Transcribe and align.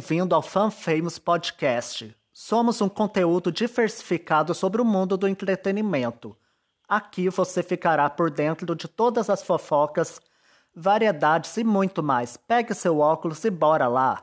Bem-vindo 0.00 0.34
ao 0.34 0.40
Fan 0.40 0.70
Famous 0.70 1.18
Podcast. 1.18 2.16
Somos 2.32 2.80
um 2.80 2.88
conteúdo 2.88 3.52
diversificado 3.52 4.54
sobre 4.54 4.80
o 4.80 4.84
mundo 4.84 5.14
do 5.14 5.28
entretenimento. 5.28 6.34
Aqui 6.88 7.28
você 7.28 7.62
ficará 7.62 8.08
por 8.08 8.30
dentro 8.30 8.74
de 8.74 8.88
todas 8.88 9.28
as 9.28 9.42
fofocas, 9.42 10.18
variedades 10.74 11.54
e 11.58 11.64
muito 11.64 12.02
mais. 12.02 12.38
Pegue 12.38 12.72
seu 12.72 12.98
óculos 12.98 13.44
e 13.44 13.50
bora 13.50 13.88
lá! 13.88 14.18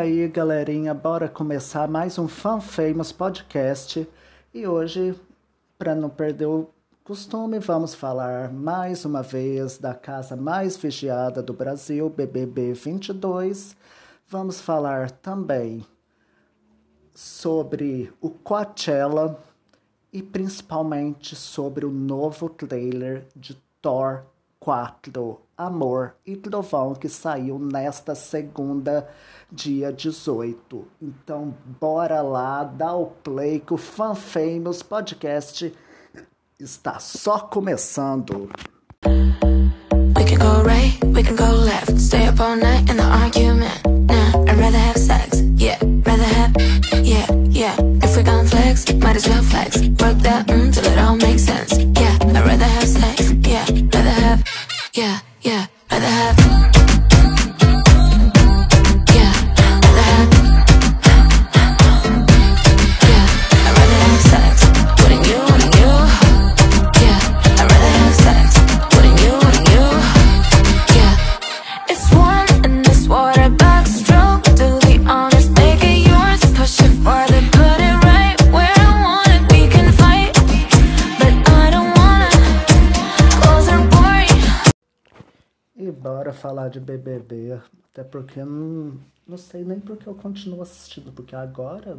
Aí, 0.00 0.26
galerinha, 0.28 0.94
bora 0.94 1.28
começar 1.28 1.86
mais 1.86 2.18
um 2.18 2.26
Fan 2.26 2.58
Famous 2.58 3.12
Podcast. 3.12 4.08
E 4.54 4.66
hoje, 4.66 5.14
para 5.78 5.94
não 5.94 6.08
perder 6.08 6.46
o 6.46 6.70
costume, 7.04 7.58
vamos 7.58 7.94
falar 7.94 8.50
mais 8.50 9.04
uma 9.04 9.22
vez 9.22 9.76
da 9.76 9.92
casa 9.92 10.34
mais 10.34 10.74
vigiada 10.74 11.42
do 11.42 11.52
Brasil, 11.52 12.08
BBB 12.08 12.72
22. 12.72 13.76
Vamos 14.26 14.58
falar 14.58 15.10
também 15.10 15.84
sobre 17.14 18.10
o 18.22 18.30
Coachella 18.30 19.38
e 20.10 20.22
principalmente 20.22 21.36
sobre 21.36 21.84
o 21.84 21.90
novo 21.90 22.48
trailer 22.48 23.26
de 23.36 23.54
Thor 23.82 24.22
4, 24.60 25.40
Amor 25.56 26.14
e 26.26 26.36
Trovão, 26.36 26.94
que 26.94 27.08
saiu 27.08 27.58
nesta 27.58 28.14
segunda, 28.14 29.08
dia 29.50 29.90
18. 29.90 30.86
Então, 31.00 31.54
bora 31.80 32.20
lá, 32.20 32.62
dá 32.62 32.94
o 32.94 33.06
play 33.06 33.58
que 33.58 33.72
o 33.72 33.78
Fan 33.78 34.14
Famous 34.14 34.82
Podcast 34.82 35.72
está 36.60 36.98
só 36.98 37.38
começando. 37.38 38.50
We 39.06 40.24
can 40.26 40.38
go 40.38 40.62
right, 40.62 41.02
we 41.14 41.22
can 41.22 41.36
go 41.36 41.50
left. 41.64 41.98
Stay 41.98 42.28
up 42.28 42.38
all 42.40 42.56
night 42.56 42.90
in 42.90 42.96
the 42.98 43.02
argument. 43.02 43.80
Nah, 44.06 44.44
I'd 44.46 44.58
rather 44.58 44.78
have 44.78 44.98
sex. 44.98 45.40
Yeah, 45.56 45.78
rather 46.04 46.22
have. 46.22 46.52
Yeah, 47.02 47.26
yeah. 47.48 47.76
If 48.02 48.14
we 48.14 48.22
gon' 48.22 48.46
flex, 48.46 48.92
might 48.94 49.16
as 49.16 49.26
well 49.26 49.42
flex. 49.42 49.78
Work 50.02 50.18
that 50.22 50.46
mm 50.48 50.76
it 50.76 50.98
all 50.98 51.16
makes 51.16 51.44
sense. 51.44 51.89
Yeah, 55.00 55.20
falar 86.40 86.68
de 86.68 86.80
BBB, 86.80 87.60
até 87.92 88.02
porque 88.02 88.42
não, 88.42 88.98
não 89.26 89.36
sei 89.36 89.64
nem 89.64 89.78
porque 89.78 90.08
eu 90.08 90.14
continuo 90.14 90.62
assistindo, 90.62 91.12
porque 91.12 91.36
agora 91.36 91.98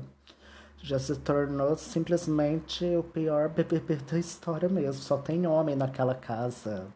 já 0.83 0.97
se 0.97 1.15
tornou 1.17 1.75
simplesmente 1.75 2.83
o 2.95 3.03
pior 3.03 3.49
BBB 3.49 3.97
da 3.97 4.17
história 4.17 4.67
mesmo. 4.67 5.01
Só 5.01 5.17
tem 5.17 5.45
homem 5.45 5.75
naquela 5.75 6.15
casa. 6.15 6.87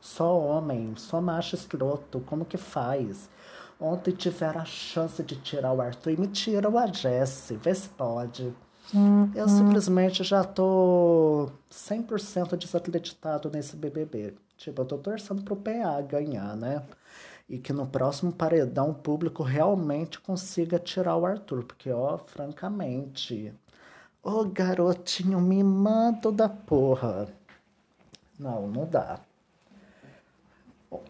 Só 0.00 0.38
homem, 0.38 0.94
só 0.96 1.20
macho 1.20 1.54
escroto. 1.54 2.20
Como 2.20 2.44
que 2.44 2.56
faz? 2.56 3.28
Ontem 3.80 4.12
tiveram 4.12 4.60
a 4.60 4.64
chance 4.64 5.22
de 5.24 5.36
tirar 5.36 5.72
o 5.72 5.80
Arthur 5.80 6.10
e 6.12 6.16
me 6.16 6.28
tiram 6.28 6.78
a 6.78 6.86
Jessie. 6.86 7.56
Vê 7.56 7.74
se 7.74 7.88
pode. 7.88 8.54
Eu 9.34 9.48
simplesmente 9.48 10.22
já 10.22 10.44
tô 10.44 11.50
100% 11.70 12.56
desacreditado 12.56 13.50
nesse 13.50 13.74
BBB. 13.74 14.34
Tipo, 14.56 14.82
eu 14.82 14.86
tô 14.86 14.98
torcendo 14.98 15.42
pro 15.42 15.56
PA 15.56 16.00
ganhar, 16.00 16.56
né? 16.56 16.82
E 17.48 17.58
que 17.58 17.72
no 17.72 17.86
próximo 17.86 18.32
paredão 18.32 18.90
o 18.90 18.94
público 18.94 19.42
realmente 19.42 20.20
consiga 20.20 20.78
tirar 20.78 21.16
o 21.16 21.26
Arthur. 21.26 21.64
Porque, 21.64 21.90
ó, 21.90 22.18
francamente. 22.18 23.52
Ô 24.22 24.44
garotinho 24.44 25.40
mimado 25.40 26.30
da 26.30 26.48
porra. 26.48 27.28
Não, 28.38 28.68
não 28.68 28.86
dá. 28.86 29.20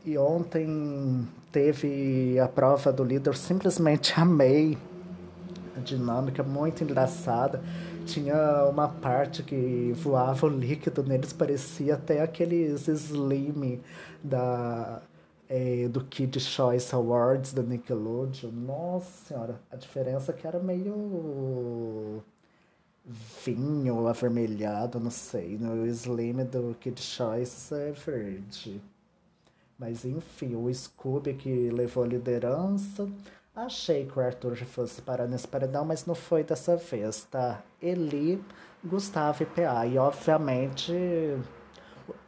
E 0.04 0.16
ontem 0.16 1.26
teve 1.50 2.38
a 2.38 2.48
prova 2.48 2.92
do 2.92 3.02
líder, 3.02 3.30
eu 3.30 3.34
simplesmente 3.34 4.12
amei 4.18 4.78
a 5.76 5.80
dinâmica, 5.80 6.42
muito 6.42 6.84
engraçada. 6.84 7.62
Tinha 8.06 8.66
uma 8.68 8.88
parte 8.88 9.42
que 9.42 9.92
voava 9.96 10.46
o 10.46 10.48
líquido 10.48 11.02
neles, 11.02 11.32
parecia 11.32 11.94
até 11.94 12.20
aqueles 12.20 12.88
slim 12.88 13.80
da, 14.22 15.02
eh, 15.48 15.88
do 15.88 16.04
Kid 16.04 16.38
Choice 16.40 16.94
Awards 16.94 17.52
da 17.52 17.62
Nickelodeon. 17.62 18.50
Nossa 18.50 19.26
senhora, 19.28 19.60
a 19.70 19.76
diferença 19.76 20.32
é 20.32 20.34
que 20.34 20.46
era 20.46 20.58
meio 20.58 22.22
vinho 23.44 24.06
avermelhado, 24.06 25.00
não 25.00 25.10
sei. 25.10 25.58
No 25.58 25.86
slim 25.86 26.44
do 26.44 26.76
Kid 26.80 27.00
Choice 27.00 27.74
é 27.74 27.92
verde. 27.92 28.80
Mas 29.78 30.04
enfim, 30.04 30.54
o 30.54 30.72
Scooby 30.72 31.34
que 31.34 31.70
levou 31.70 32.04
a 32.04 32.06
liderança. 32.06 33.08
Achei 33.54 34.06
que 34.06 34.18
o 34.18 34.22
Arthur 34.22 34.54
já 34.54 34.66
fosse 34.66 35.00
parar 35.02 35.26
nesse 35.26 35.46
paredão, 35.48 35.84
mas 35.84 36.06
não 36.06 36.14
foi 36.14 36.42
dessa 36.42 36.76
vez, 36.76 37.24
tá? 37.24 37.62
Eli, 37.80 38.42
Gustavo 38.84 39.42
e 39.42 39.46
PA. 39.46 39.86
E 39.86 39.98
obviamente 39.98 40.92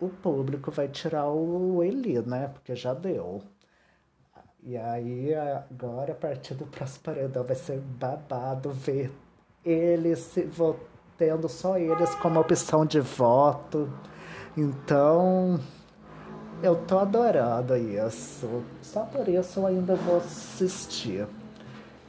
o 0.01 0.09
público 0.09 0.71
vai 0.71 0.89
tirar 0.89 1.29
o 1.29 1.83
Eli, 1.83 2.21
né? 2.21 2.49
Porque 2.49 2.75
já 2.77 2.95
deu. 2.95 3.43
E 4.63 4.77
aí 4.77 5.35
agora, 5.35 6.13
a 6.13 6.17
partir 6.17 6.55
do 6.55 6.67
próximo 6.67 7.03
paredão, 7.05 7.45
vai 7.45 7.57
ser 7.57 7.79
babado 7.81 8.71
ver 8.71 9.13
eles 9.65 10.19
se 10.21 10.43
vo- 10.45 10.77
tendo 11.19 11.49
só 11.49 11.79
eles 11.79 12.15
como 12.17 12.41
opção 12.41 12.85
de 12.87 13.01
voto. 13.01 13.91
Então, 14.57 15.61
eu 16.63 16.77
tô 16.87 16.99
adorando 16.99 17.77
isso. 17.77 18.63
Só 18.83 19.03
por 19.05 19.29
isso 19.29 19.61
eu 19.61 19.67
ainda 19.67 19.95
vou 19.95 20.19
assistir. 20.19 21.27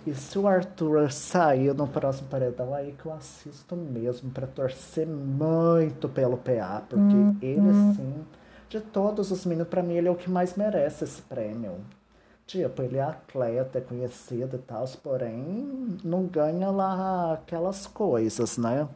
E 0.05 0.13
se 0.13 0.37
o 0.37 0.47
Arthur 0.47 1.11
sair 1.11 1.73
no 1.73 1.87
próximo 1.87 2.29
paredão, 2.29 2.73
aí 2.73 2.93
que 2.93 3.07
eu 3.07 3.13
assisto 3.13 3.75
mesmo, 3.75 4.29
pra 4.29 4.45
torcer 4.45 5.07
muito 5.07 6.07
pelo 6.07 6.37
PA, 6.37 6.83
porque 6.87 7.45
ele 7.45 7.73
sim, 7.95 8.23
de 8.69 8.79
todos 8.79 9.31
os 9.31 9.45
meninos, 9.45 9.67
pra 9.67 9.81
mim 9.81 9.95
ele 9.95 10.07
é 10.07 10.11
o 10.11 10.15
que 10.15 10.29
mais 10.29 10.55
merece 10.55 11.03
esse 11.03 11.21
prêmio. 11.23 11.77
Tipo, 12.45 12.83
ele 12.83 12.97
é 12.97 13.01
atleta, 13.01 13.79
é 13.79 13.81
conhecido 13.81 14.57
e 14.57 14.59
tal, 14.59 14.85
porém 15.01 15.97
não 16.03 16.27
ganha 16.27 16.69
lá 16.69 17.33
aquelas 17.33 17.87
coisas, 17.87 18.59
né? 18.59 18.87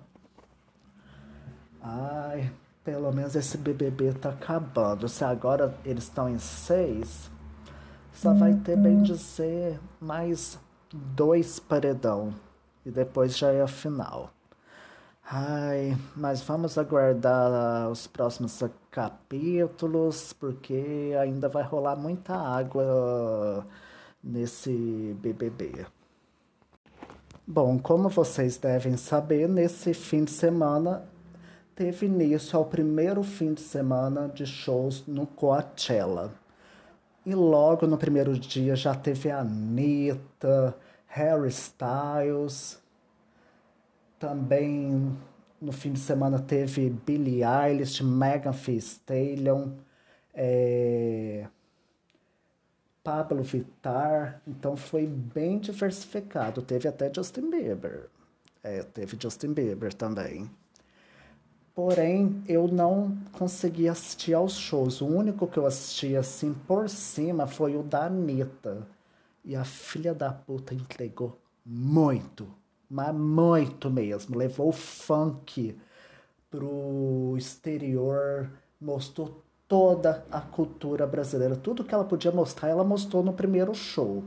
Ai, 1.81 2.51
pelo 2.89 3.11
menos 3.11 3.35
esse 3.35 3.55
BBB 3.55 4.13
tá 4.13 4.29
acabando. 4.29 5.07
Se 5.07 5.23
agora 5.23 5.75
eles 5.85 6.05
estão 6.05 6.27
em 6.27 6.39
seis, 6.39 7.29
só 8.11 8.33
vai 8.33 8.55
ter, 8.55 8.75
bem 8.75 9.03
dizer, 9.03 9.79
mais 10.01 10.57
dois 10.91 11.59
paredão. 11.59 12.33
E 12.83 12.89
depois 12.89 13.37
já 13.37 13.51
é 13.51 13.61
a 13.61 13.67
final. 13.67 14.31
Ai, 15.23 15.95
mas 16.15 16.41
vamos 16.41 16.79
aguardar 16.79 17.91
os 17.91 18.07
próximos 18.07 18.59
capítulos, 18.89 20.33
porque 20.33 21.15
ainda 21.21 21.47
vai 21.47 21.61
rolar 21.61 21.95
muita 21.95 22.33
água 22.35 23.67
nesse 24.23 25.15
BBB. 25.21 25.85
Bom, 27.45 27.77
como 27.77 28.09
vocês 28.09 28.57
devem 28.57 28.97
saber, 28.97 29.47
nesse 29.47 29.93
fim 29.93 30.23
de 30.23 30.31
semana 30.31 31.07
teve 31.79 32.07
início 32.07 32.59
ao 32.59 32.65
primeiro 32.65 33.23
fim 33.23 33.53
de 33.53 33.61
semana 33.61 34.27
de 34.27 34.45
shows 34.45 35.07
no 35.07 35.25
Coachella. 35.25 36.29
E 37.25 37.33
logo 37.33 37.87
no 37.87 37.97
primeiro 37.97 38.37
dia 38.37 38.75
já 38.75 38.93
teve 38.93 39.31
a 39.31 39.39
Anitta, 39.39 40.75
Harry 41.07 41.47
Styles. 41.47 42.81
Também 44.19 45.17
no 45.61 45.71
fim 45.71 45.93
de 45.93 45.99
semana 45.99 46.37
teve 46.37 46.89
Billie 46.89 47.45
Eilish, 47.45 48.03
Megan 48.03 48.51
Thee 48.51 48.75
Stallion. 48.75 49.69
É... 50.33 51.47
Pablo 53.01 53.41
Vittar, 53.41 54.41
então 54.45 54.75
foi 54.75 55.07
bem 55.07 55.59
diversificado. 55.59 56.61
Teve 56.61 56.89
até 56.89 57.09
Justin 57.13 57.49
Bieber. 57.49 58.09
É, 58.61 58.83
teve 58.83 59.17
Justin 59.17 59.53
Bieber 59.53 59.93
também. 59.93 60.51
Porém, 61.79 62.43
eu 62.45 62.67
não 62.67 63.17
consegui 63.31 63.87
assistir 63.87 64.33
aos 64.33 64.57
shows. 64.57 64.99
O 64.99 65.07
único 65.07 65.47
que 65.47 65.57
eu 65.57 65.65
assisti 65.65 66.13
assim 66.13 66.53
por 66.53 66.89
cima 66.89 67.47
foi 67.47 67.77
o 67.77 67.81
da 67.81 68.07
Anitta. 68.07 68.85
E 69.45 69.55
a 69.55 69.63
filha 69.63 70.13
da 70.13 70.29
puta 70.29 70.75
entregou 70.75 71.39
muito, 71.65 72.45
mas 72.91 73.15
muito 73.15 73.89
mesmo. 73.89 74.37
Levou 74.37 74.67
o 74.67 74.73
funk 74.73 75.73
pro 76.51 77.35
exterior, 77.37 78.51
mostrou 78.81 79.41
toda 79.65 80.25
a 80.29 80.41
cultura 80.41 81.07
brasileira. 81.07 81.55
Tudo 81.55 81.85
que 81.85 81.93
ela 81.93 82.03
podia 82.03 82.29
mostrar, 82.29 82.67
ela 82.67 82.83
mostrou 82.83 83.23
no 83.23 83.31
primeiro 83.31 83.73
show. 83.73 84.25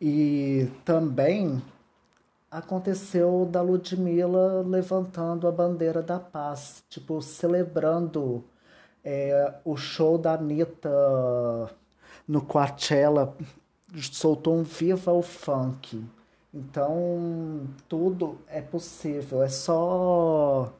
E 0.00 0.68
também 0.84 1.62
aconteceu 2.54 3.48
da 3.50 3.60
Ludmilla 3.60 4.62
levantando 4.62 5.48
a 5.48 5.52
bandeira 5.52 6.00
da 6.00 6.20
paz, 6.20 6.84
tipo, 6.88 7.20
celebrando 7.20 8.44
é, 9.04 9.54
o 9.64 9.76
show 9.76 10.16
da 10.16 10.34
Anitta 10.34 10.88
no 12.28 12.40
Coachella, 12.40 13.36
soltou 14.12 14.54
um 14.54 14.62
Viva 14.62 15.12
o 15.12 15.20
Funk. 15.20 16.04
Então, 16.52 17.66
tudo 17.88 18.38
é 18.46 18.62
possível, 18.62 19.42
é 19.42 19.48
só 19.48 20.72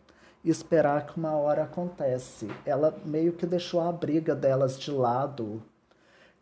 esperar 0.45 1.07
que 1.07 1.19
uma 1.19 1.33
hora 1.33 1.65
acontece. 1.65 2.49
Ela 2.65 2.97
meio 3.05 3.33
que 3.33 3.47
deixou 3.47 3.81
a 3.81 3.91
briga 3.91 4.33
delas 4.37 4.79
de 4.79 4.93
lado 4.93 5.61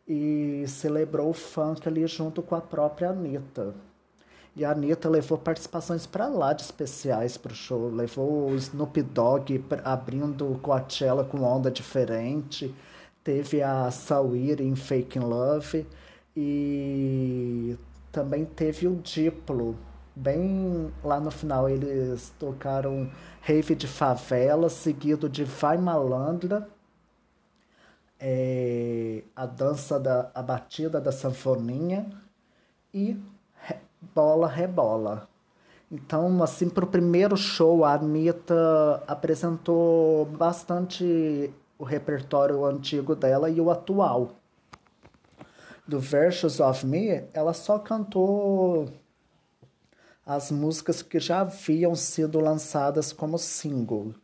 e 0.07 0.65
celebrou 0.69 1.31
o 1.31 1.33
funk 1.33 1.89
ali 1.89 2.07
junto 2.07 2.43
com 2.43 2.55
a 2.55 2.61
própria 2.61 3.09
Anitta. 3.11 3.75
E 4.55 4.65
a 4.65 4.73
Anitta 4.73 5.09
levou 5.09 5.39
participações 5.39 6.07
para 6.07 6.29
lá 6.29 6.53
de 6.53 6.63
especiais 6.63 7.37
para 7.37 7.53
o 7.53 7.55
show. 7.55 7.91
Levou 7.91 8.51
o 8.51 8.55
Snoop 8.57 9.01
Dogg 9.03 9.65
abrindo 9.83 10.59
Coachella 10.63 11.25
com 11.25 11.43
onda 11.43 11.71
diferente. 11.71 12.75
Teve 13.25 13.63
a 13.63 13.91
Sawiri 13.91 14.65
em 14.65 14.77
Fake 14.77 15.19
Love. 15.19 15.87
E 16.37 17.77
também 18.11 18.45
teve 18.45 18.87
o 18.87 18.97
Diplo 18.97 19.77
Bem 20.15 20.93
lá 21.03 21.19
no 21.19 21.31
final 21.31 21.71
eles 21.71 22.35
tocaram 22.39 23.11
Rave 23.41 23.75
de 23.75 23.89
Favela, 23.89 24.69
seguido 24.69 25.27
de 25.27 25.43
Vai 25.43 25.79
Malandra, 25.79 26.69
é, 28.21 29.25
a 29.35 29.47
dança 29.47 29.99
da 29.99 30.31
a 30.35 30.43
batida 30.43 31.01
da 31.01 31.11
sanfoninha 31.11 32.11
e 32.93 33.19
Bola 34.15 34.49
Rebola. 34.49 35.29
Então, 35.91 36.43
assim, 36.43 36.69
para 36.69 36.85
o 36.85 36.89
primeiro 36.89 37.37
show, 37.37 37.85
a 37.85 37.95
Anitta 37.95 39.03
apresentou 39.07 40.25
bastante 40.25 41.53
o 41.79 41.85
repertório 41.85 42.65
antigo 42.65 43.15
dela 43.15 43.51
e 43.51 43.61
o 43.61 43.71
atual. 43.71 44.31
Do 45.87 46.01
Versus 46.01 46.61
of 46.61 46.87
Me, 46.87 47.25
ela 47.35 47.53
só 47.53 47.79
cantou 47.79 48.89
as 50.25 50.51
músicas 50.51 51.03
que 51.03 51.19
já 51.19 51.41
haviam 51.41 51.95
sido 51.95 52.41
lançadas 52.41 53.13
como 53.13 53.37
single. 53.37 54.15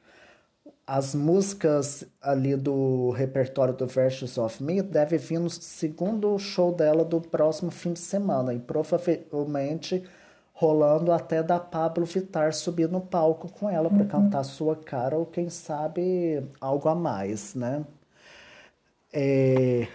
As 0.89 1.15
músicas 1.15 2.03
ali 2.19 2.57
do 2.57 3.11
repertório 3.11 3.75
do 3.75 3.87
Versus 3.87 4.39
of 4.39 4.63
Me 4.65 4.81
devem 4.81 5.19
vir 5.19 5.39
no 5.39 5.51
segundo 5.51 6.39
show 6.39 6.75
dela 6.75 7.05
do 7.05 7.21
próximo 7.21 7.71
fim 7.71 7.93
de 7.93 7.99
semana 7.99 8.55
e 8.55 8.59
provavelmente 8.59 10.03
rolando 10.51 11.13
até 11.13 11.43
da 11.43 11.61
Pablo 11.61 12.07
Vittar 12.07 12.55
subir 12.55 12.89
no 12.89 13.03
palco 13.03 13.53
com 13.53 13.69
ela 13.69 13.91
para 13.91 13.99
uhum. 13.99 14.09
cantar 14.09 14.43
sua 14.45 14.77
cara 14.77 15.15
ou 15.15 15.27
quem 15.27 15.51
sabe 15.51 16.43
algo 16.59 16.89
a 16.89 16.95
mais, 16.95 17.55
né? 17.55 17.85
É... 19.13 19.87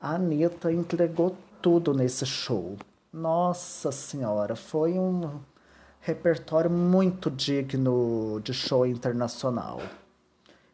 A 0.00 0.14
Anitta 0.14 0.72
entregou 0.72 1.36
tudo 1.60 1.92
nesse 1.92 2.24
show. 2.24 2.76
Nossa 3.12 3.92
Senhora, 3.92 4.56
foi 4.56 4.98
um 4.98 5.38
repertório 6.00 6.70
muito 6.70 7.30
digno 7.30 8.40
de 8.42 8.54
show 8.54 8.86
internacional. 8.86 9.80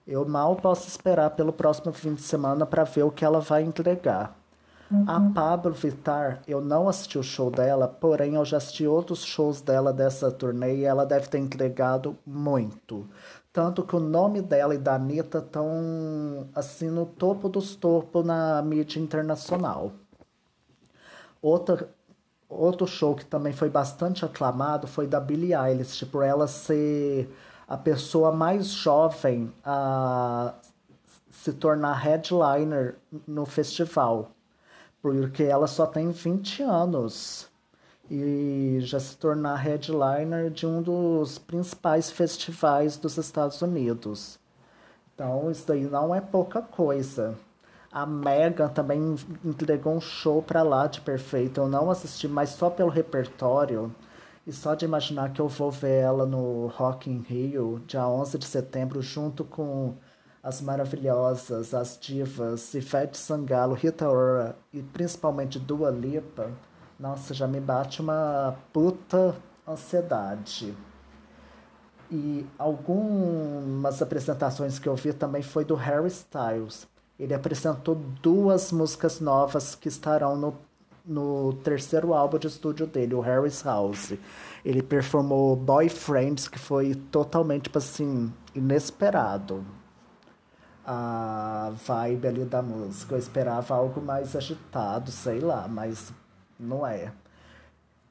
Eu 0.06 0.24
mal 0.24 0.54
posso 0.54 0.86
esperar 0.86 1.30
pelo 1.30 1.52
próximo 1.52 1.92
fim 1.92 2.14
de 2.14 2.22
semana 2.22 2.64
para 2.64 2.84
ver 2.84 3.02
o 3.02 3.10
que 3.10 3.24
ela 3.24 3.40
vai 3.40 3.64
entregar. 3.64 4.36
Uhum. 4.88 5.04
A 5.08 5.20
Pablo 5.34 5.72
Vittar, 5.72 6.42
eu 6.46 6.60
não 6.60 6.88
assisti 6.88 7.18
o 7.18 7.22
show 7.24 7.50
dela, 7.50 7.88
porém 7.88 8.34
eu 8.34 8.44
já 8.44 8.58
assisti 8.58 8.86
outros 8.86 9.24
shows 9.24 9.60
dela 9.60 9.92
dessa 9.92 10.30
turnê 10.30 10.76
e 10.76 10.84
ela 10.84 11.04
deve 11.04 11.26
ter 11.26 11.38
entregado 11.38 12.16
muito. 12.24 13.08
Tanto 13.52 13.82
que 13.82 13.96
o 13.96 14.00
nome 14.00 14.40
dela 14.42 14.76
e 14.76 14.78
da 14.78 14.94
Anitta 14.94 15.38
estão 15.38 16.46
assim 16.54 16.88
no 16.88 17.04
topo 17.04 17.48
dos 17.48 17.74
topos 17.74 18.24
na 18.24 18.62
mídia 18.62 19.00
internacional. 19.00 19.90
Outra 21.42 21.88
Outro 22.48 22.86
show 22.86 23.14
que 23.14 23.24
também 23.24 23.52
foi 23.52 23.68
bastante 23.68 24.24
aclamado 24.24 24.86
foi 24.86 25.06
da 25.06 25.20
Billie 25.20 25.54
Eilish, 25.54 26.04
por 26.06 26.22
ela 26.22 26.46
ser 26.46 27.28
a 27.66 27.76
pessoa 27.76 28.30
mais 28.30 28.68
jovem 28.68 29.52
a 29.64 30.54
se 31.30 31.52
tornar 31.52 31.94
headliner 31.94 32.96
no 33.26 33.44
festival, 33.44 34.30
porque 35.02 35.42
ela 35.42 35.66
só 35.66 35.86
tem 35.86 36.10
20 36.10 36.62
anos 36.62 37.48
e 38.10 38.78
já 38.80 39.00
se 39.00 39.16
tornar 39.16 39.56
headliner 39.56 40.50
de 40.50 40.66
um 40.66 40.80
dos 40.80 41.38
principais 41.38 42.10
festivais 42.10 42.96
dos 42.96 43.18
Estados 43.18 43.60
Unidos. 43.60 44.38
Então, 45.14 45.50
isso 45.50 45.66
daí 45.66 45.84
não 45.84 46.14
é 46.14 46.20
pouca 46.20 46.62
coisa. 46.62 47.36
A 47.96 48.04
Megan 48.04 48.68
também 48.68 49.16
entregou 49.42 49.94
um 49.94 50.02
show 50.02 50.42
pra 50.42 50.62
lá 50.62 50.86
de 50.86 51.00
perfeito. 51.00 51.62
Eu 51.62 51.66
não 51.66 51.90
assisti, 51.90 52.28
mas 52.28 52.50
só 52.50 52.68
pelo 52.68 52.90
repertório. 52.90 53.90
E 54.46 54.52
só 54.52 54.74
de 54.74 54.84
imaginar 54.84 55.32
que 55.32 55.40
eu 55.40 55.48
vou 55.48 55.70
ver 55.70 56.02
ela 56.02 56.26
no 56.26 56.66
Rock 56.66 57.08
in 57.10 57.22
Rio, 57.22 57.82
dia 57.86 58.06
11 58.06 58.36
de 58.36 58.44
setembro, 58.44 59.00
junto 59.00 59.44
com 59.44 59.94
as 60.42 60.60
maravilhosas, 60.60 61.72
as 61.72 61.98
divas, 61.98 62.74
Ivete 62.74 63.16
Sangalo, 63.16 63.74
Rita 63.74 64.10
Ora 64.10 64.56
e 64.74 64.82
principalmente 64.82 65.58
Dua 65.58 65.88
Lipa. 65.90 66.50
Nossa, 67.00 67.32
já 67.32 67.46
me 67.46 67.60
bate 67.60 68.02
uma 68.02 68.58
puta 68.74 69.34
ansiedade. 69.66 70.76
E 72.10 72.46
algumas 72.58 74.02
apresentações 74.02 74.78
que 74.78 74.86
eu 74.86 74.96
vi 74.96 75.14
também 75.14 75.40
foi 75.40 75.64
do 75.64 75.74
Harry 75.74 76.08
Styles. 76.08 76.86
Ele 77.18 77.34
apresentou 77.34 77.94
duas 78.22 78.70
músicas 78.70 79.20
novas 79.20 79.74
que 79.74 79.88
estarão 79.88 80.36
no, 80.36 80.54
no 81.04 81.54
terceiro 81.64 82.12
álbum 82.12 82.38
de 82.38 82.46
estúdio 82.46 82.86
dele, 82.86 83.14
o 83.14 83.20
Harry's 83.20 83.62
House. 83.62 84.14
Ele 84.64 84.82
performou 84.82 85.56
Boyfriends, 85.56 86.48
que 86.48 86.58
foi 86.58 86.94
totalmente, 86.94 87.64
tipo 87.64 87.78
assim, 87.78 88.32
inesperado. 88.54 89.64
A 90.84 91.72
vibe 91.86 92.28
ali 92.28 92.44
da 92.44 92.62
música. 92.62 93.14
Eu 93.14 93.18
esperava 93.18 93.74
algo 93.74 94.00
mais 94.00 94.36
agitado, 94.36 95.10
sei 95.10 95.40
lá, 95.40 95.66
mas 95.66 96.12
não 96.60 96.86
é. 96.86 97.12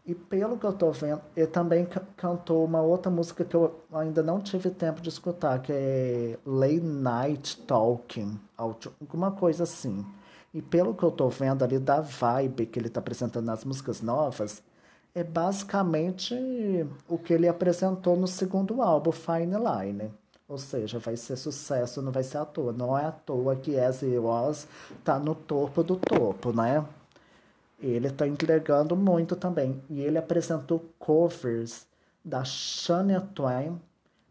E 0.06 0.14
pelo 0.14 0.58
que 0.58 0.66
eu 0.66 0.74
tô 0.74 0.92
vendo, 0.92 1.20
ele 1.36 1.48
também 1.48 1.88
cantou 2.16 2.64
uma 2.64 2.80
outra 2.80 3.12
música 3.12 3.44
que 3.44 3.56
eu 3.56 3.80
ainda 3.92 4.22
não 4.22 4.40
tive 4.40 4.70
tempo 4.70 5.02
de 5.02 5.10
escutar, 5.10 5.60
que 5.60 5.72
é 5.74 6.38
Late 6.46 6.80
Night 6.82 7.58
Talking, 7.62 8.40
alguma 8.56 9.32
coisa 9.32 9.64
assim. 9.64 10.06
E 10.54 10.62
pelo 10.62 10.94
que 10.94 11.02
eu 11.02 11.12
tô 11.12 11.28
vendo 11.30 11.64
ali 11.64 11.80
da 11.80 12.02
vibe 12.02 12.68
que 12.68 12.78
ele 12.78 12.88
tá 12.90 13.00
apresentando 13.00 13.46
nas 13.46 13.66
músicas 13.66 14.02
novas, 14.02 14.62
é 15.16 15.24
basicamente 15.24 16.36
o 17.10 17.18
que 17.18 17.34
ele 17.34 17.48
apresentou 17.48 18.16
no 18.16 18.28
segundo 18.28 18.82
álbum, 18.84 19.12
Fine 19.12 19.56
Line. 19.56 20.14
Ou 20.48 20.60
seja, 20.60 21.00
vai 21.00 21.18
ser 21.18 21.36
sucesso, 21.36 22.02
não 22.04 22.12
vai 22.12 22.24
ser 22.24 22.38
à 22.38 22.46
toa. 22.46 22.72
Não 22.72 22.96
é 22.96 23.06
à 23.06 23.12
toa 23.12 23.56
que 23.56 23.80
As 23.80 24.04
It 24.04 24.20
Was 24.20 24.68
tá 25.04 25.18
no 25.18 25.34
topo 25.34 25.82
do 25.82 25.96
topo, 25.96 26.54
né? 26.54 26.86
Ele 27.80 28.10
tá 28.10 28.28
entregando 28.28 28.96
muito 28.96 29.36
também. 29.36 29.82
E 29.90 30.02
ele 30.02 30.18
apresentou 30.18 30.84
covers 30.98 31.86
da 32.24 32.44
Shania 32.44 33.22
Twain. 33.22 33.80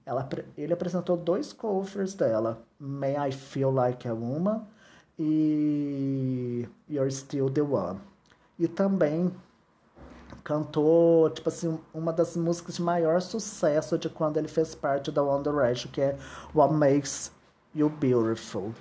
Ela, 0.06 0.28
ele 0.56 0.72
apresentou 0.72 1.16
dois 1.16 1.52
covers 1.52 2.14
dela. 2.14 2.62
May 2.78 3.16
I 3.28 3.32
Feel 3.32 3.70
Like 3.70 4.06
a 4.08 4.12
Woman 4.12 4.66
e 5.18 6.68
You're 6.88 7.10
Still 7.10 7.50
the 7.50 7.62
One. 7.62 8.00
E 8.58 8.68
também 8.68 9.32
cantou, 10.42 11.30
tipo 11.30 11.48
assim, 11.48 11.78
uma 11.92 12.12
das 12.12 12.36
músicas 12.36 12.76
de 12.76 12.82
maior 12.82 13.20
sucesso 13.20 13.96
de 13.98 14.08
quando 14.08 14.36
ele 14.36 14.48
fez 14.48 14.74
parte 14.74 15.10
da 15.10 15.22
One 15.22 15.42
Direction, 15.42 15.90
que 15.90 16.00
é 16.00 16.18
What 16.54 16.74
Makes 16.74 17.32
You 17.74 17.88
Beautiful. 17.88 18.74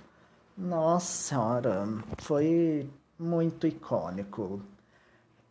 Nossa 0.57 1.05
senhora, 1.05 1.87
foi 2.19 2.89
muito 3.23 3.65
icônico. 3.65 4.61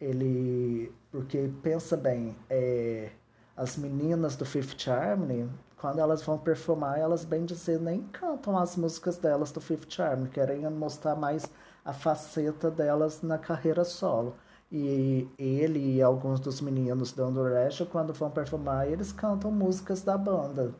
Ele, 0.00 0.92
porque 1.10 1.50
pensa 1.62 1.96
bem, 1.96 2.36
é, 2.50 3.10
as 3.56 3.76
meninas 3.76 4.36
do 4.36 4.44
Fifth 4.44 4.88
Harmony, 4.88 5.48
quando 5.76 5.98
elas 5.98 6.22
vão 6.22 6.38
performar, 6.38 6.98
elas 6.98 7.24
bem 7.24 7.44
dizer 7.44 7.80
nem 7.80 8.02
cantam 8.02 8.56
as 8.58 8.76
músicas 8.76 9.16
delas 9.16 9.50
do 9.52 9.60
Fifth 9.60 9.98
Harmony, 10.00 10.28
querem 10.28 10.68
mostrar 10.70 11.16
mais 11.16 11.48
a 11.84 11.92
faceta 11.92 12.70
delas 12.70 13.22
na 13.22 13.38
carreira 13.38 13.84
solo. 13.84 14.34
E 14.70 15.28
ele 15.38 15.96
e 15.96 16.02
alguns 16.02 16.40
dos 16.40 16.60
meninos 16.60 17.12
do 17.12 17.24
Underage, 17.26 17.84
quando 17.86 18.12
vão 18.14 18.30
performar, 18.30 18.88
eles 18.88 19.12
cantam 19.12 19.50
músicas 19.50 20.02
da 20.02 20.16
banda. 20.16 20.74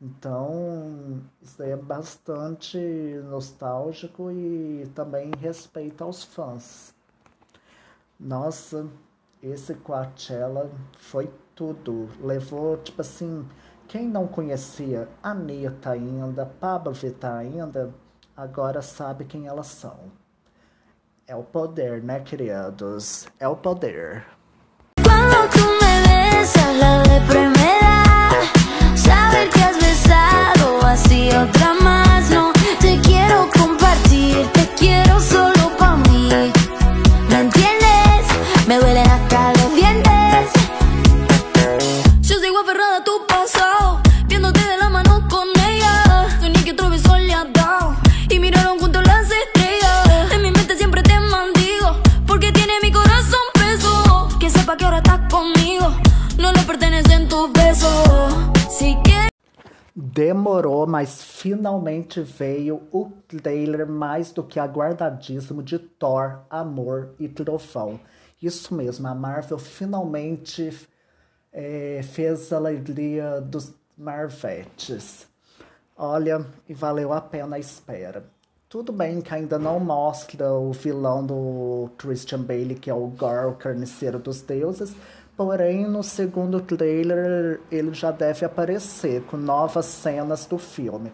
Então, 0.00 1.20
isso 1.42 1.62
é 1.62 1.76
bastante 1.76 2.78
nostálgico 3.24 4.30
e 4.30 4.90
também 4.94 5.30
respeito 5.38 6.02
aos 6.02 6.24
fãs. 6.24 6.94
Nossa, 8.18 8.86
esse 9.42 9.74
Coachella 9.74 10.70
foi 10.98 11.30
tudo. 11.54 12.08
Levou, 12.18 12.78
tipo 12.78 13.02
assim, 13.02 13.46
quem 13.86 14.08
não 14.08 14.26
conhecia 14.26 15.06
Anitta 15.22 15.90
ainda, 15.90 16.46
Pablo 16.46 16.94
Vittar 16.94 17.36
ainda, 17.36 17.92
agora 18.34 18.80
sabe 18.80 19.26
quem 19.26 19.46
elas 19.46 19.66
são. 19.66 19.98
É 21.26 21.36
o 21.36 21.42
poder, 21.42 22.02
né, 22.02 22.20
queridos? 22.20 23.28
É 23.38 23.46
o 23.46 23.54
poder. 23.54 24.24
Quando 25.04 25.50
otra 31.42 31.74
más, 31.74 32.30
no 32.30 32.52
te 32.80 32.98
quiero 33.00 33.48
compartir, 33.56 34.46
te 34.52 34.68
quiero 34.76 35.20
solo 35.20 35.39
Demorou, 60.20 60.86
mas 60.86 61.22
finalmente 61.22 62.20
veio 62.20 62.82
o 62.92 63.10
trailer 63.26 63.88
mais 63.88 64.30
do 64.30 64.44
que 64.44 64.60
aguardadíssimo 64.60 65.62
de 65.62 65.78
Thor, 65.78 66.40
Amor 66.50 67.14
e 67.18 67.26
Trovão. 67.26 67.98
Isso 68.42 68.74
mesmo, 68.74 69.08
a 69.08 69.14
Marvel 69.14 69.58
finalmente 69.58 70.78
é, 71.50 72.02
fez 72.02 72.52
a 72.52 72.58
alegria 72.58 73.40
dos 73.40 73.72
Marvetes. 73.96 75.26
Olha, 75.96 76.44
e 76.68 76.74
valeu 76.74 77.14
a 77.14 77.20
pena 77.22 77.56
a 77.56 77.58
espera. 77.58 78.22
Tudo 78.68 78.92
bem 78.92 79.22
que 79.22 79.34
ainda 79.34 79.58
não 79.58 79.80
mostra 79.80 80.52
o 80.52 80.70
vilão 80.70 81.24
do 81.24 81.90
Christian 81.96 82.42
Bale, 82.42 82.74
que 82.74 82.90
é 82.90 82.94
o 82.94 83.06
Gore, 83.06 83.46
o 83.46 83.54
carniceiro 83.54 84.18
dos 84.18 84.42
deuses, 84.42 84.94
Porém, 85.42 85.86
no 85.88 86.02
segundo 86.02 86.60
trailer, 86.60 87.62
ele 87.72 87.94
já 87.94 88.10
deve 88.10 88.44
aparecer 88.44 89.22
com 89.22 89.38
novas 89.38 89.86
cenas 89.86 90.44
do 90.44 90.58
filme. 90.58 91.10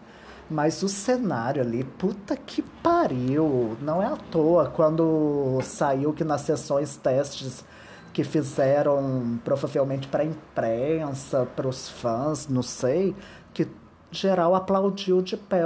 Mas 0.49 0.83
o 0.83 0.89
cenário 0.89 1.61
ali, 1.61 1.85
puta 1.85 2.35
que 2.35 2.61
pariu! 2.61 3.77
Não 3.79 4.03
é 4.03 4.05
à 4.05 4.17
toa 4.17 4.69
quando 4.69 5.61
saiu 5.63 6.11
que 6.11 6.25
nas 6.25 6.41
sessões 6.41 6.97
testes 6.97 7.63
que 8.11 8.21
fizeram 8.21 9.39
provavelmente 9.45 10.09
para 10.09 10.23
a 10.23 10.25
imprensa, 10.25 11.47
para 11.55 11.69
os 11.69 11.87
fãs, 11.87 12.49
não 12.49 12.61
sei, 12.61 13.15
que 13.53 13.65
geral 14.11 14.55
aplaudiu 14.55 15.21
de 15.21 15.37
pé. 15.37 15.61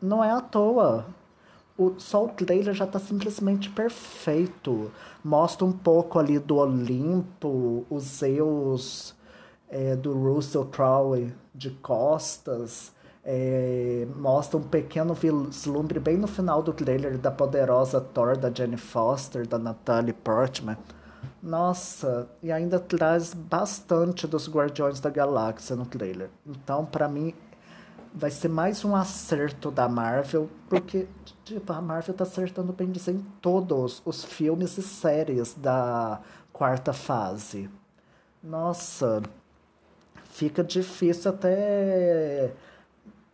Não 0.00 0.22
é 0.22 0.30
à 0.30 0.40
toa 0.40 1.04
o, 1.76 1.94
só 1.98 2.24
o 2.24 2.28
trailer 2.28 2.74
já 2.74 2.84
está 2.84 2.98
simplesmente 2.98 3.68
perfeito. 3.70 4.90
Mostra 5.24 5.64
um 5.64 5.72
pouco 5.72 6.18
ali 6.18 6.38
do 6.38 6.56
Olimpo, 6.56 7.84
os 7.90 8.04
Zeus 8.04 9.14
é, 9.68 9.96
do 9.96 10.12
Russell 10.12 10.66
Crowe 10.66 11.32
de 11.54 11.70
costas. 11.70 12.92
É, 13.26 14.06
mostra 14.16 14.58
um 14.58 14.62
pequeno 14.62 15.14
vislumbre 15.14 15.98
bem 15.98 16.16
no 16.16 16.26
final 16.26 16.62
do 16.62 16.72
trailer 16.74 17.16
da 17.16 17.30
poderosa 17.30 18.00
Thor 18.00 18.36
da 18.36 18.50
Jenny 18.50 18.76
Foster, 18.76 19.46
da 19.46 19.58
Natalie 19.58 20.12
Portman. 20.12 20.76
Nossa, 21.42 22.28
e 22.42 22.52
ainda 22.52 22.78
traz 22.78 23.34
bastante 23.34 24.26
dos 24.26 24.48
Guardiões 24.48 25.00
da 25.00 25.10
Galáxia 25.10 25.74
no 25.74 25.86
trailer. 25.86 26.30
Então, 26.46 26.84
para 26.84 27.08
mim, 27.08 27.34
vai 28.14 28.30
ser 28.30 28.48
mais 28.48 28.84
um 28.84 28.94
acerto 28.94 29.70
da 29.70 29.88
Marvel, 29.88 30.48
porque 30.68 31.08
tipo, 31.44 31.72
a 31.72 31.82
Marvel 31.82 32.14
tá 32.14 32.22
acertando 32.22 32.72
bem 32.72 32.90
dizer 32.90 33.12
em 33.12 33.20
todos 33.40 34.00
os 34.04 34.24
filmes 34.24 34.78
e 34.78 34.82
séries 34.82 35.54
da 35.54 36.20
quarta 36.52 36.92
fase. 36.92 37.68
Nossa, 38.42 39.22
fica 40.24 40.62
difícil 40.62 41.30
até 41.30 42.52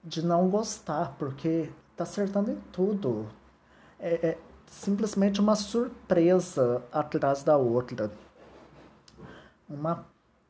de 0.03 0.25
não 0.25 0.49
gostar, 0.49 1.15
porque 1.19 1.71
tá 1.97 2.05
acertando 2.05 2.51
em 2.51 2.59
tudo. 2.73 3.29
É, 3.99 4.29
é 4.29 4.39
simplesmente 4.67 5.41
uma 5.41 5.57
surpresa 5.57 6.83
atrás 6.91 7.43
da 7.43 7.57
outra. 7.57 8.11
Uma 9.69 10.07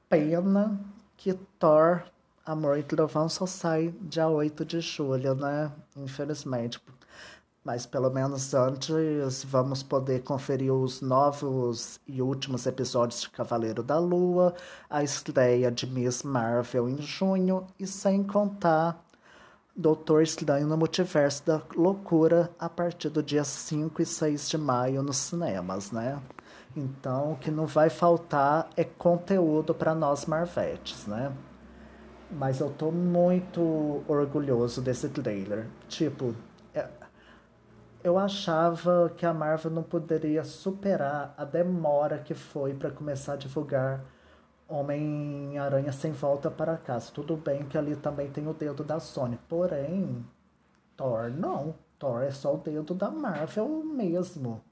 pena 0.08 0.78
que 1.16 1.34
Thor 1.58 2.04
Amor 2.50 2.78
e 2.78 2.82
Trovão 2.82 3.28
só 3.28 3.46
sai 3.46 3.94
dia 4.00 4.26
8 4.26 4.64
de 4.64 4.80
julho, 4.80 5.36
né? 5.36 5.70
Infelizmente. 5.96 6.82
Mas 7.62 7.86
pelo 7.86 8.10
menos 8.10 8.52
antes 8.54 9.44
vamos 9.44 9.84
poder 9.84 10.24
conferir 10.24 10.74
os 10.74 11.00
novos 11.00 12.00
e 12.08 12.20
últimos 12.20 12.66
episódios 12.66 13.20
de 13.20 13.30
Cavaleiro 13.30 13.84
da 13.84 14.00
Lua, 14.00 14.52
a 14.88 15.04
estreia 15.04 15.70
de 15.70 15.86
Miss 15.86 16.24
Marvel 16.24 16.88
em 16.88 17.00
junho 17.00 17.68
e 17.78 17.86
sem 17.86 18.24
contar 18.24 19.00
Doutor 19.76 20.20
Estranho 20.20 20.66
no 20.66 20.76
Multiverso 20.76 21.46
da 21.46 21.62
Loucura 21.76 22.50
a 22.58 22.68
partir 22.68 23.10
do 23.10 23.22
dia 23.22 23.44
5 23.44 24.02
e 24.02 24.06
6 24.06 24.48
de 24.48 24.58
maio 24.58 25.04
nos 25.04 25.18
cinemas, 25.18 25.92
né? 25.92 26.20
Então, 26.76 27.34
o 27.34 27.36
que 27.36 27.48
não 27.48 27.66
vai 27.66 27.88
faltar 27.88 28.68
é 28.76 28.82
conteúdo 28.82 29.72
para 29.72 29.94
nós 29.94 30.26
Marvetes, 30.26 31.06
né? 31.06 31.32
Mas 32.30 32.60
eu 32.60 32.70
tô 32.70 32.92
muito 32.92 34.02
orgulhoso 34.06 34.80
desse 34.80 35.08
trailer. 35.08 35.66
Tipo, 35.88 36.34
é, 36.72 36.88
eu 38.04 38.18
achava 38.18 39.12
que 39.16 39.26
a 39.26 39.34
Marvel 39.34 39.70
não 39.72 39.82
poderia 39.82 40.44
superar 40.44 41.34
a 41.36 41.44
demora 41.44 42.18
que 42.18 42.34
foi 42.34 42.72
para 42.72 42.90
começar 42.90 43.32
a 43.32 43.36
divulgar 43.36 44.04
Homem-Aranha 44.68 45.90
sem 45.92 46.12
volta 46.12 46.50
para 46.50 46.76
casa. 46.76 47.10
Tudo 47.12 47.36
bem 47.36 47.64
que 47.64 47.76
ali 47.76 47.96
também 47.96 48.30
tem 48.30 48.46
o 48.46 48.54
dedo 48.54 48.84
da 48.84 49.00
Sony, 49.00 49.38
porém, 49.48 50.24
Thor 50.96 51.30
não. 51.30 51.74
Thor 51.98 52.22
é 52.22 52.30
só 52.30 52.54
o 52.54 52.58
dedo 52.58 52.94
da 52.94 53.10
Marvel 53.10 53.84
mesmo. 53.84 54.62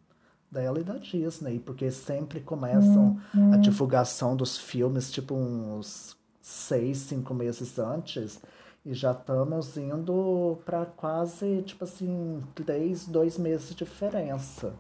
Dela 0.50 0.80
e 0.80 0.84
da 0.84 0.94
Disney, 0.94 1.58
porque 1.58 1.90
sempre 1.90 2.40
começam 2.40 3.18
a 3.34 3.38
uhum. 3.38 3.60
divulgação 3.60 4.34
dos 4.34 4.56
filmes, 4.56 5.10
tipo 5.10 5.34
uns 5.34 6.16
seis, 6.40 6.99
cinco 6.99 7.35
meses 7.35 7.78
antes 7.78 8.40
e 8.85 8.95
já 8.95 9.12
estamos 9.12 9.76
indo 9.76 10.59
para 10.64 10.87
quase, 10.87 11.62
tipo 11.62 11.85
assim, 11.85 12.42
três, 12.54 13.07
dois 13.07 13.37
meses 13.37 13.68
de 13.68 13.75
diferença. 13.75 14.73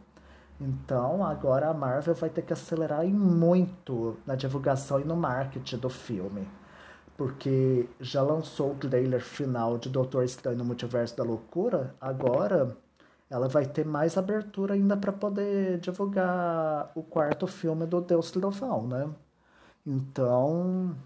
Então, 0.60 1.24
agora 1.24 1.68
a 1.68 1.74
Marvel 1.74 2.14
vai 2.14 2.30
ter 2.30 2.42
que 2.42 2.52
acelerar 2.52 3.04
muito 3.06 4.16
na 4.26 4.34
divulgação 4.34 5.00
e 5.00 5.04
no 5.04 5.16
marketing 5.16 5.76
do 5.78 5.88
filme. 5.90 6.48
Porque 7.16 7.88
já 8.00 8.22
lançou 8.22 8.72
o 8.72 8.76
trailer 8.76 9.20
final 9.20 9.76
de 9.78 9.88
Doutor 9.88 10.24
Estranho 10.24 10.58
no 10.58 10.64
Multiverso 10.64 11.16
da 11.16 11.24
Loucura, 11.24 11.94
agora 12.00 12.76
ela 13.28 13.48
vai 13.48 13.66
ter 13.66 13.84
mais 13.84 14.16
abertura 14.16 14.74
ainda 14.74 14.96
para 14.96 15.12
poder 15.12 15.78
divulgar 15.80 16.90
o 16.94 17.02
quarto 17.02 17.46
filme 17.46 17.86
do 17.86 18.00
Deus 18.00 18.30
Trovão, 18.30 18.86
né? 18.86 19.08
Então, 19.86 20.96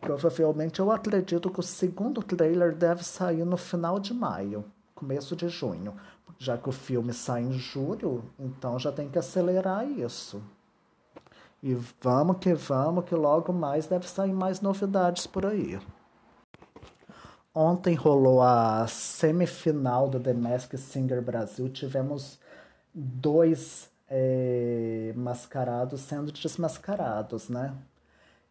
provavelmente 0.00 0.80
eu 0.80 0.90
acredito 0.90 1.50
que 1.50 1.60
o 1.60 1.62
segundo 1.62 2.22
trailer 2.22 2.74
deve 2.74 3.04
sair 3.04 3.44
no 3.44 3.56
final 3.56 3.98
de 3.98 4.14
maio, 4.14 4.64
começo 4.94 5.36
de 5.36 5.48
junho. 5.48 5.94
Já 6.38 6.56
que 6.56 6.68
o 6.68 6.72
filme 6.72 7.12
sai 7.12 7.42
em 7.42 7.52
julho, 7.52 8.24
então 8.38 8.78
já 8.78 8.90
tem 8.90 9.10
que 9.10 9.18
acelerar 9.18 9.86
isso. 9.86 10.42
E 11.62 11.74
vamos 12.00 12.38
que 12.38 12.54
vamos, 12.54 13.04
que 13.04 13.14
logo 13.14 13.52
mais 13.52 13.86
deve 13.86 14.08
sair 14.08 14.32
mais 14.32 14.62
novidades 14.62 15.26
por 15.26 15.44
aí. 15.44 15.78
Ontem 17.54 17.94
rolou 17.94 18.40
a 18.40 18.86
semifinal 18.86 20.08
do 20.08 20.18
The 20.18 20.32
Masked 20.32 20.78
Singer 20.78 21.20
Brasil. 21.20 21.68
Tivemos 21.68 22.38
dois 22.94 23.90
é, 24.08 25.12
mascarados 25.16 26.00
sendo 26.00 26.32
desmascarados, 26.32 27.48
né? 27.48 27.74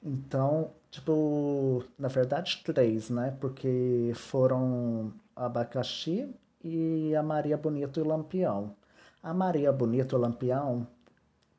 Então, 0.01 0.71
tipo, 0.89 1.83
na 1.97 2.07
verdade, 2.07 2.61
três, 2.63 3.09
né? 3.09 3.35
Porque 3.39 4.11
foram 4.15 5.13
Abacaxi 5.35 6.33
e 6.63 7.15
a 7.15 7.23
Maria 7.23 7.57
Bonito 7.57 7.99
e 7.99 8.03
Lampião. 8.03 8.75
A 9.21 9.33
Maria 9.33 9.71
Bonito 9.71 10.17
Lampião 10.17 10.87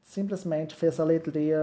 simplesmente 0.02 0.74
fez 0.74 0.98
a 0.98 1.02
alegria 1.02 1.58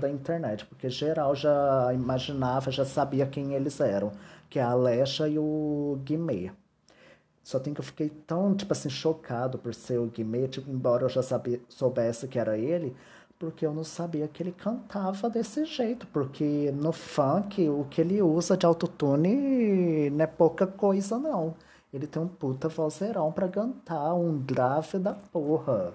da 0.00 0.08
internet, 0.08 0.64
porque 0.66 0.88
geral 0.88 1.34
já 1.34 1.92
imaginava, 1.92 2.70
já 2.70 2.84
sabia 2.84 3.26
quem 3.26 3.54
eles 3.54 3.80
eram 3.80 4.12
que 4.52 4.58
é 4.58 4.62
a 4.62 4.72
Alexa 4.72 5.26
e 5.26 5.38
o 5.38 5.98
Guimê. 6.04 6.52
Só 7.42 7.58
tem 7.58 7.72
que 7.72 7.80
eu 7.80 7.84
fiquei 7.84 8.10
tão, 8.10 8.54
tipo 8.54 8.70
assim, 8.70 8.90
chocado 8.90 9.56
por 9.56 9.74
ser 9.74 9.98
o 9.98 10.08
Guimê, 10.08 10.46
tipo, 10.46 10.70
embora 10.70 11.04
eu 11.04 11.08
já 11.08 11.22
sabia, 11.22 11.58
soubesse 11.70 12.28
que 12.28 12.38
era 12.38 12.58
ele, 12.58 12.94
porque 13.42 13.66
eu 13.66 13.74
não 13.74 13.82
sabia 13.82 14.28
que 14.28 14.40
ele 14.40 14.52
cantava 14.52 15.28
desse 15.28 15.64
jeito, 15.64 16.06
porque 16.06 16.70
no 16.70 16.92
funk 16.92 17.68
o 17.68 17.84
que 17.90 18.00
ele 18.00 18.22
usa 18.22 18.56
de 18.56 18.64
autotune 18.64 20.10
não 20.10 20.22
é 20.22 20.28
pouca 20.28 20.64
coisa 20.64 21.18
não. 21.18 21.56
Ele 21.92 22.06
tem 22.06 22.22
um 22.22 22.28
puta 22.28 22.68
vozeirão 22.68 23.32
pra 23.32 23.48
cantar, 23.48 24.14
um 24.14 24.38
grave 24.38 24.96
da 25.00 25.12
porra. 25.12 25.92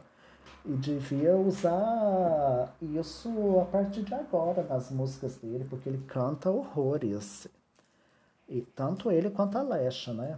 E 0.65 0.73
devia 0.73 1.37
usar 1.37 2.75
isso 2.81 3.29
a 3.61 3.65
partir 3.65 4.03
de 4.03 4.13
agora 4.13 4.61
nas 4.63 4.91
músicas 4.91 5.37
dele, 5.37 5.65
porque 5.69 5.87
ele 5.87 6.03
canta 6.05 6.51
horrores. 6.51 7.47
E 8.49 8.59
tanto 8.75 9.09
ele 9.09 9.29
quanto 9.29 9.57
a 9.57 9.61
Lesha, 9.61 10.11
né? 10.11 10.37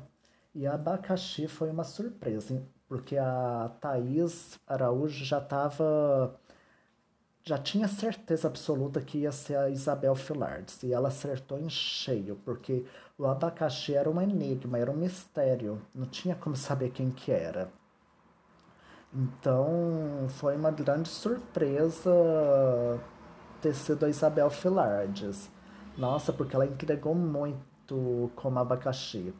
E 0.53 0.67
a 0.67 0.75
abacaxi 0.75 1.47
foi 1.47 1.71
uma 1.71 1.83
surpresa, 1.83 2.61
porque 2.87 3.17
a 3.17 3.71
Thaís 3.81 4.59
Araújo 4.67 5.25
já 5.25 5.39
estava. 5.39 6.35
Já 7.43 7.57
tinha 7.57 7.87
certeza 7.87 8.47
absoluta 8.47 9.01
que 9.01 9.19
ia 9.19 9.31
ser 9.31 9.55
a 9.55 9.69
Isabel 9.69 10.15
Filardes. 10.15 10.83
E 10.83 10.93
ela 10.93 11.07
acertou 11.07 11.57
em 11.59 11.69
cheio, 11.69 12.35
porque 12.45 12.85
o 13.17 13.25
abacaxi 13.25 13.95
era 13.95 14.09
um 14.09 14.21
enigma, 14.21 14.77
era 14.77 14.91
um 14.91 14.95
mistério. 14.95 15.81
Não 15.93 16.05
tinha 16.05 16.35
como 16.35 16.55
saber 16.55 16.91
quem 16.91 17.09
que 17.09 17.31
era. 17.31 17.71
Então 19.13 20.27
foi 20.29 20.55
uma 20.55 20.69
grande 20.69 21.09
surpresa 21.09 22.11
ter 23.61 23.73
sido 23.73 24.05
a 24.05 24.09
Isabel 24.09 24.49
Filardes. 24.49 25.49
Nossa, 25.97 26.31
porque 26.31 26.55
ela 26.55 26.65
entregou 26.65 27.15
muito 27.15 28.31
como 28.35 28.59
abacaxi. 28.59 29.33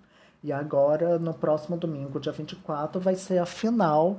E 0.43 0.51
agora, 0.51 1.19
no 1.19 1.33
próximo 1.33 1.77
domingo, 1.77 2.19
dia 2.19 2.31
24, 2.31 2.99
vai 2.99 3.15
ser 3.15 3.39
a 3.39 3.45
final 3.45 4.17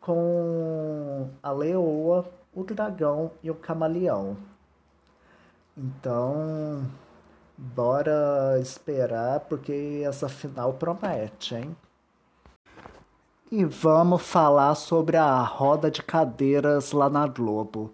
com 0.00 1.30
a 1.42 1.52
leoa, 1.52 2.28
o 2.54 2.62
dragão 2.62 3.30
e 3.42 3.50
o 3.50 3.54
camaleão. 3.54 4.36
Então, 5.76 6.84
bora 7.56 8.58
esperar, 8.60 9.40
porque 9.40 10.02
essa 10.06 10.28
final 10.28 10.74
promete, 10.74 11.54
hein? 11.54 11.76
E 13.50 13.64
vamos 13.64 14.22
falar 14.22 14.74
sobre 14.74 15.16
a 15.16 15.42
roda 15.42 15.90
de 15.90 16.02
cadeiras 16.02 16.92
lá 16.92 17.08
na 17.08 17.26
Globo. 17.26 17.90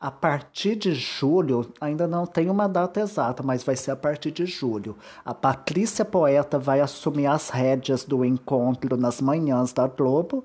A 0.00 0.10
partir 0.10 0.76
de 0.76 0.94
julho, 0.94 1.70
ainda 1.80 2.06
não 2.06 2.24
tem 2.26 2.48
uma 2.48 2.66
data 2.66 3.00
exata, 3.00 3.42
mas 3.42 3.62
vai 3.62 3.76
ser 3.76 3.90
a 3.90 3.96
partir 3.96 4.30
de 4.30 4.46
julho. 4.46 4.96
A 5.24 5.34
Patrícia 5.34 6.04
Poeta 6.04 6.58
vai 6.58 6.80
assumir 6.80 7.26
as 7.26 7.50
rédeas 7.50 8.04
do 8.04 8.24
encontro 8.24 8.96
nas 8.96 9.20
manhãs 9.20 9.72
da 9.72 9.86
Globo, 9.86 10.44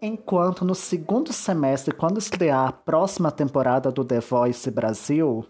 enquanto 0.00 0.64
no 0.64 0.74
segundo 0.74 1.32
semestre, 1.32 1.94
quando 1.94 2.18
estrear 2.18 2.68
a 2.68 2.72
próxima 2.72 3.30
temporada 3.30 3.90
do 3.90 4.04
The 4.04 4.20
Voice 4.20 4.70
Brasil, 4.70 5.44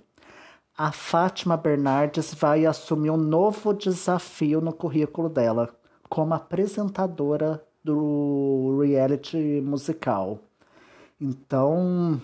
a 0.76 0.92
Fátima 0.92 1.56
Bernardes 1.56 2.32
vai 2.34 2.64
assumir 2.64 3.10
um 3.10 3.16
novo 3.16 3.72
desafio 3.72 4.60
no 4.60 4.72
currículo 4.72 5.28
dela, 5.28 5.68
como 6.08 6.34
apresentadora 6.34 7.62
do 7.82 8.78
reality 8.80 9.60
musical. 9.60 10.38
Então, 11.20 12.20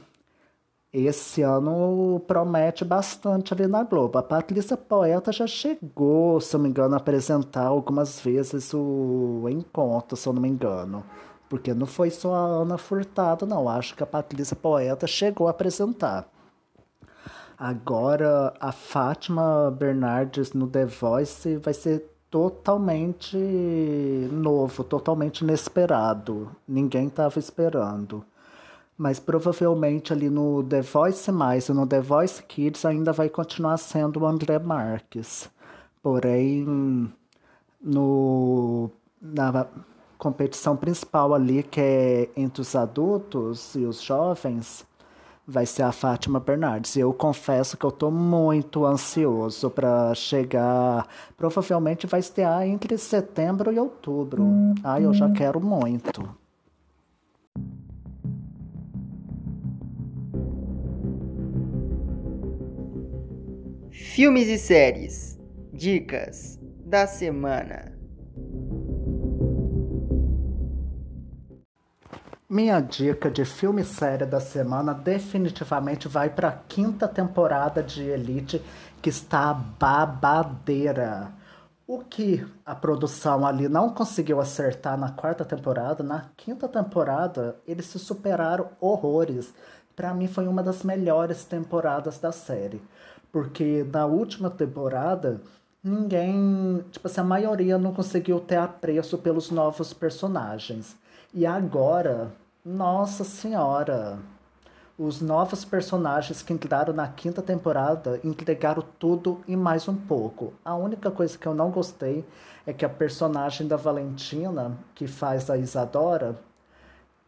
esse 0.92 1.42
ano 1.42 2.22
promete 2.28 2.84
bastante 2.84 3.52
ali 3.52 3.66
na 3.66 3.82
Globo. 3.82 4.16
A 4.16 4.22
Patrícia 4.22 4.76
Poeta 4.76 5.32
já 5.32 5.46
chegou, 5.46 6.40
se 6.40 6.54
eu 6.54 6.58
não 6.58 6.64
me 6.64 6.70
engano, 6.70 6.94
a 6.94 6.98
apresentar 6.98 7.66
algumas 7.66 8.20
vezes 8.20 8.72
o 8.72 9.48
encontro, 9.48 10.16
se 10.16 10.28
eu 10.28 10.32
não 10.32 10.40
me 10.40 10.48
engano. 10.48 11.04
Porque 11.54 11.72
não 11.72 11.86
foi 11.86 12.10
só 12.10 12.34
a 12.34 12.46
Ana 12.62 12.76
Furtado, 12.76 13.46
não. 13.46 13.68
Acho 13.68 13.94
que 13.94 14.02
a 14.02 14.06
Patrícia 14.06 14.56
Poeta 14.56 15.06
chegou 15.06 15.46
a 15.46 15.52
apresentar. 15.52 16.28
Agora, 17.56 18.52
a 18.58 18.72
Fátima 18.72 19.70
Bernardes 19.70 20.52
no 20.52 20.66
The 20.66 20.84
Voice 20.86 21.56
vai 21.58 21.72
ser 21.72 22.10
totalmente 22.28 23.36
novo, 24.32 24.82
totalmente 24.82 25.42
inesperado. 25.42 26.50
Ninguém 26.66 27.06
estava 27.06 27.38
esperando. 27.38 28.24
Mas 28.98 29.20
provavelmente 29.20 30.12
ali 30.12 30.28
no 30.28 30.64
The 30.64 30.82
Voice 30.82 31.30
Mais 31.30 31.68
e 31.68 31.72
no 31.72 31.86
The 31.86 32.00
Voice 32.00 32.42
Kids 32.42 32.84
ainda 32.84 33.12
vai 33.12 33.28
continuar 33.28 33.76
sendo 33.76 34.18
o 34.18 34.26
André 34.26 34.58
Marques. 34.58 35.48
Porém, 36.02 37.14
no, 37.80 38.90
na 39.22 39.68
competição 40.24 40.74
principal 40.74 41.34
ali, 41.34 41.62
que 41.62 41.78
é 41.78 42.28
entre 42.34 42.62
os 42.62 42.74
adultos 42.74 43.74
e 43.74 43.80
os 43.80 44.00
jovens, 44.00 44.86
vai 45.46 45.66
ser 45.66 45.82
a 45.82 45.92
Fátima 45.92 46.40
Bernardes. 46.40 46.96
E 46.96 47.00
eu 47.00 47.12
confesso 47.12 47.76
que 47.76 47.84
eu 47.84 47.90
estou 47.90 48.10
muito 48.10 48.86
ansioso 48.86 49.68
para 49.68 50.14
chegar. 50.14 51.06
Provavelmente 51.36 52.06
vai 52.06 52.20
estrear 52.20 52.62
entre 52.62 52.96
setembro 52.96 53.70
e 53.70 53.78
outubro. 53.78 54.46
Ai, 54.82 55.04
eu 55.04 55.12
já 55.12 55.30
quero 55.30 55.60
muito. 55.60 56.26
Filmes 63.90 64.48
e 64.48 64.56
séries. 64.56 65.38
Dicas 65.70 66.58
da 66.86 67.06
semana. 67.06 67.93
Minha 72.46 72.78
dica 72.78 73.30
de 73.30 73.42
filme 73.42 73.80
e 73.80 73.86
série 73.86 74.26
da 74.26 74.38
semana 74.38 74.92
definitivamente 74.92 76.06
vai 76.06 76.28
para 76.28 76.48
a 76.48 76.52
quinta 76.52 77.08
temporada 77.08 77.82
de 77.82 78.02
Elite, 78.02 78.62
que 79.00 79.08
está 79.08 79.54
babadeira. 79.54 81.32
O 81.86 82.00
que 82.00 82.46
a 82.64 82.74
produção 82.74 83.46
ali 83.46 83.66
não 83.66 83.88
conseguiu 83.88 84.40
acertar 84.40 84.98
na 84.98 85.10
quarta 85.10 85.42
temporada, 85.42 86.02
na 86.02 86.26
quinta 86.36 86.68
temporada 86.68 87.56
eles 87.66 87.86
se 87.86 87.98
superaram 87.98 88.68
horrores. 88.78 89.54
Para 89.96 90.12
mim 90.12 90.28
foi 90.28 90.46
uma 90.46 90.62
das 90.62 90.82
melhores 90.82 91.46
temporadas 91.46 92.18
da 92.18 92.30
série. 92.30 92.82
Porque 93.32 93.86
na 93.90 94.04
última 94.04 94.50
temporada, 94.50 95.40
ninguém. 95.82 96.84
Tipo 96.90 97.08
assim, 97.08 97.22
a 97.22 97.24
maioria 97.24 97.78
não 97.78 97.94
conseguiu 97.94 98.38
ter 98.38 98.56
apreço 98.56 99.16
pelos 99.16 99.50
novos 99.50 99.94
personagens. 99.94 100.94
E 101.36 101.44
agora, 101.44 102.30
nossa 102.64 103.24
senhora! 103.24 104.20
Os 104.96 105.20
novos 105.20 105.64
personagens 105.64 106.42
que 106.42 106.52
entraram 106.52 106.94
na 106.94 107.08
quinta 107.08 107.42
temporada 107.42 108.20
entregaram 108.22 108.84
tudo 109.00 109.40
e 109.48 109.56
mais 109.56 109.88
um 109.88 109.96
pouco. 109.96 110.52
A 110.64 110.76
única 110.76 111.10
coisa 111.10 111.36
que 111.36 111.44
eu 111.44 111.52
não 111.52 111.72
gostei 111.72 112.24
é 112.64 112.72
que 112.72 112.84
a 112.84 112.88
personagem 112.88 113.66
da 113.66 113.74
Valentina, 113.74 114.78
que 114.94 115.08
faz 115.08 115.50
a 115.50 115.58
Isadora, 115.58 116.36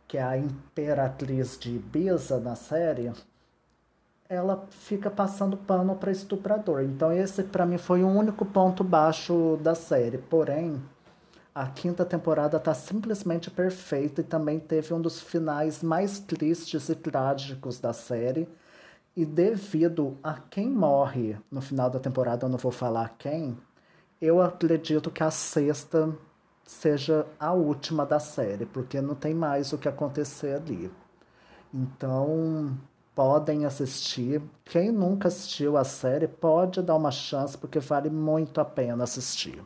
que 0.06 0.16
é 0.16 0.22
a 0.22 0.38
imperatriz 0.38 1.58
de 1.58 1.74
Ibiza 1.74 2.38
na 2.38 2.54
série, 2.54 3.12
ela 4.28 4.68
fica 4.70 5.10
passando 5.10 5.56
pano 5.56 5.96
para 5.96 6.12
estuprador. 6.12 6.84
Então 6.84 7.10
esse 7.10 7.42
para 7.42 7.66
mim 7.66 7.76
foi 7.76 8.04
o 8.04 8.08
único 8.08 8.46
ponto 8.46 8.84
baixo 8.84 9.58
da 9.60 9.74
série. 9.74 10.18
Porém, 10.18 10.80
A 11.56 11.68
quinta 11.68 12.04
temporada 12.04 12.60
tá 12.60 12.74
simplesmente 12.74 13.50
perfeita 13.50 14.20
e 14.20 14.24
também 14.24 14.60
teve 14.60 14.92
um 14.92 15.00
dos 15.00 15.18
finais 15.18 15.82
mais 15.82 16.18
tristes 16.18 16.90
e 16.90 16.94
trágicos 16.94 17.80
da 17.80 17.94
série. 17.94 18.46
E 19.16 19.24
devido 19.24 20.18
a 20.22 20.34
quem 20.34 20.68
morre 20.68 21.38
no 21.50 21.62
final 21.62 21.88
da 21.88 21.98
temporada, 21.98 22.44
eu 22.44 22.50
não 22.50 22.58
vou 22.58 22.70
falar 22.70 23.14
quem, 23.16 23.56
eu 24.20 24.42
acredito 24.42 25.10
que 25.10 25.22
a 25.22 25.30
sexta 25.30 26.14
seja 26.62 27.26
a 27.40 27.54
última 27.54 28.04
da 28.04 28.20
série, 28.20 28.66
porque 28.66 29.00
não 29.00 29.14
tem 29.14 29.32
mais 29.32 29.72
o 29.72 29.78
que 29.78 29.88
acontecer 29.88 30.56
ali. 30.56 30.92
Então, 31.72 32.76
podem 33.14 33.64
assistir. 33.64 34.42
Quem 34.62 34.92
nunca 34.92 35.28
assistiu 35.28 35.78
a 35.78 35.84
série 35.84 36.28
pode 36.28 36.82
dar 36.82 36.96
uma 36.96 37.10
chance, 37.10 37.56
porque 37.56 37.78
vale 37.78 38.10
muito 38.10 38.60
a 38.60 38.64
pena 38.66 39.04
assistir. 39.04 39.64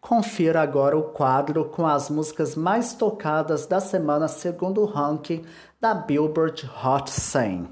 Confira 0.00 0.62
agora 0.62 0.96
o 0.96 1.02
quadro 1.02 1.66
com 1.66 1.86
as 1.86 2.08
músicas 2.08 2.54
mais 2.54 2.94
tocadas 2.94 3.66
da 3.66 3.80
semana 3.80 4.28
segundo 4.28 4.82
o 4.82 4.86
ranking 4.86 5.42
da 5.80 5.92
Billboard 5.92 6.70
Hot 6.82 7.10
100. 7.10 7.68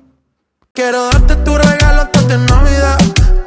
Quiero 0.75 1.09
darte 1.11 1.37
tu 1.37 1.57
regalo 1.57 2.03
antes 2.03 2.27
de 2.27 2.37
Navidad. 2.37 2.99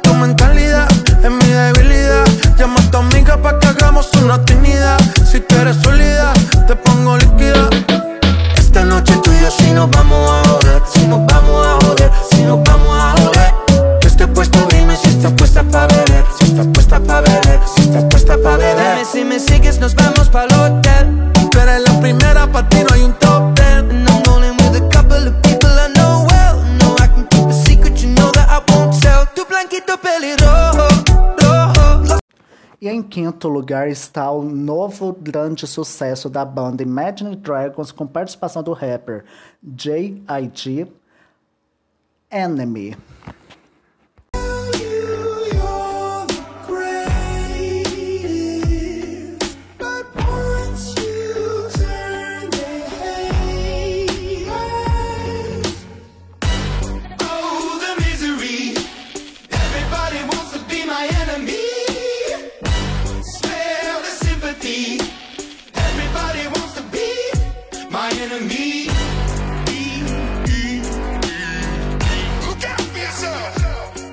Tu 0.02 0.14
mentalidad 0.14 0.88
es 1.22 1.30
mi 1.30 1.52
debilidad. 1.52 2.24
Llama 2.58 2.80
a 2.80 2.90
tu 2.90 2.96
amiga 2.96 3.38
que 3.60 3.66
hagamos 3.66 4.10
una 4.14 4.34
actividad. 4.34 4.98
Si 5.30 5.40
tú 5.40 5.54
eres 5.56 5.76
sólida, 5.82 6.32
te 6.66 6.74
pongo 6.74 7.18
líquida. 7.18 7.68
Esta 8.56 8.82
noche 8.84 9.14
tú 9.22 9.30
y 9.30 9.40
yo 9.42 9.50
si 9.50 9.70
nos 9.72 9.90
vamos 9.90 10.30
a 10.30 10.48
joder. 10.48 10.82
Si 10.86 11.06
nos 11.06 11.24
vamos 11.26 11.66
a 11.66 11.86
joder, 11.86 12.10
si 12.30 12.42
nos 12.44 12.60
vamos 12.64 12.96
a 12.98 13.14
joder. 13.22 13.54
Yo 14.00 14.08
estoy 14.08 14.26
puesto, 14.26 14.58
si 15.02 15.08
estás 15.10 15.32
puesta 15.34 15.62
beber. 15.62 16.39
Si 16.60 16.66
estás 16.66 16.74
puesta 16.74 17.00
pa' 17.00 17.20
beber, 17.22 17.60
si 17.74 17.80
estás 17.80 18.04
puesta 18.04 18.36
pa' 18.36 18.56
beber. 18.58 18.76
Dime 18.76 19.04
si 19.06 19.24
me 19.24 19.40
sigues, 19.40 19.80
nos 19.80 19.94
vamos 19.94 20.28
pa'l 20.28 20.52
hotel. 20.52 21.32
Tú 21.50 21.58
eres 21.58 21.80
la 21.88 22.00
primera, 22.00 22.46
pa' 22.52 22.68
ti 22.68 22.84
no 22.84 22.92
hay 22.92 23.02
un 23.02 23.14
top 23.14 23.54
ten. 23.54 23.90
And 23.90 24.06
I'm 24.06 24.22
rolling 24.24 24.56
with 24.58 24.76
a 24.76 24.86
couple 24.90 25.26
of 25.26 25.40
people 25.40 25.70
I 25.70 25.88
know 25.94 26.26
well. 26.28 26.62
No, 26.80 26.96
I 26.98 27.08
can 27.08 27.26
keep 27.28 27.46
a 27.48 27.52
secret, 27.54 28.02
you 28.02 28.10
know 28.10 28.30
that 28.32 28.46
I 28.50 28.60
won't 28.70 28.92
tell. 29.00 29.24
Tu 29.34 29.42
blanquito 29.46 29.96
pelirrojo, 29.96 30.86
rojo. 31.40 32.18
E 32.78 32.90
em 32.90 33.02
quinto 33.02 33.48
lugar 33.48 33.88
está 33.88 34.30
o 34.30 34.42
novo 34.42 35.16
grande 35.18 35.66
sucesso 35.66 36.28
da 36.28 36.44
banda 36.44 36.82
Imagine 36.82 37.36
Dragons 37.36 37.90
com 37.90 38.06
participação 38.06 38.62
do 38.62 38.74
rapper 38.74 39.24
J.I.G. 39.62 40.86
Enemy. 42.30 42.96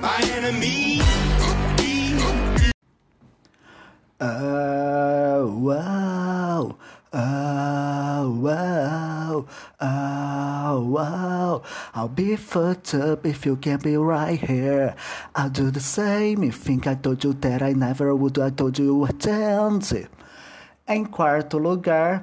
My 0.00 0.20
enemy. 0.36 1.00
Oh, 4.20 5.46
wow. 5.58 6.76
Oh, 7.12 8.30
wow. 8.42 9.46
Oh, 9.80 10.80
wow. 10.82 11.62
I'll 11.94 12.08
be 12.08 12.36
fucked 12.36 12.94
up 12.94 13.24
if 13.24 13.46
you 13.46 13.56
can't 13.56 13.82
be 13.82 13.96
right 13.96 14.38
here. 14.38 14.94
I'll 15.34 15.48
do 15.48 15.70
the 15.70 15.80
same. 15.80 16.42
You 16.42 16.52
think 16.52 16.86
I 16.86 16.94
told 16.96 17.24
you 17.24 17.32
that 17.34 17.62
I 17.62 17.72
never 17.72 18.14
would. 18.14 18.38
I 18.38 18.50
told 18.50 18.78
you 18.78 18.84
you 18.84 19.04
attend. 19.04 20.08
Em 20.86 21.04
quarto 21.06 21.58
lugar, 21.58 22.22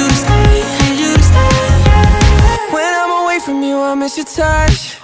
Miss 3.95 4.17
your 4.17 4.25
touch. 4.25 4.97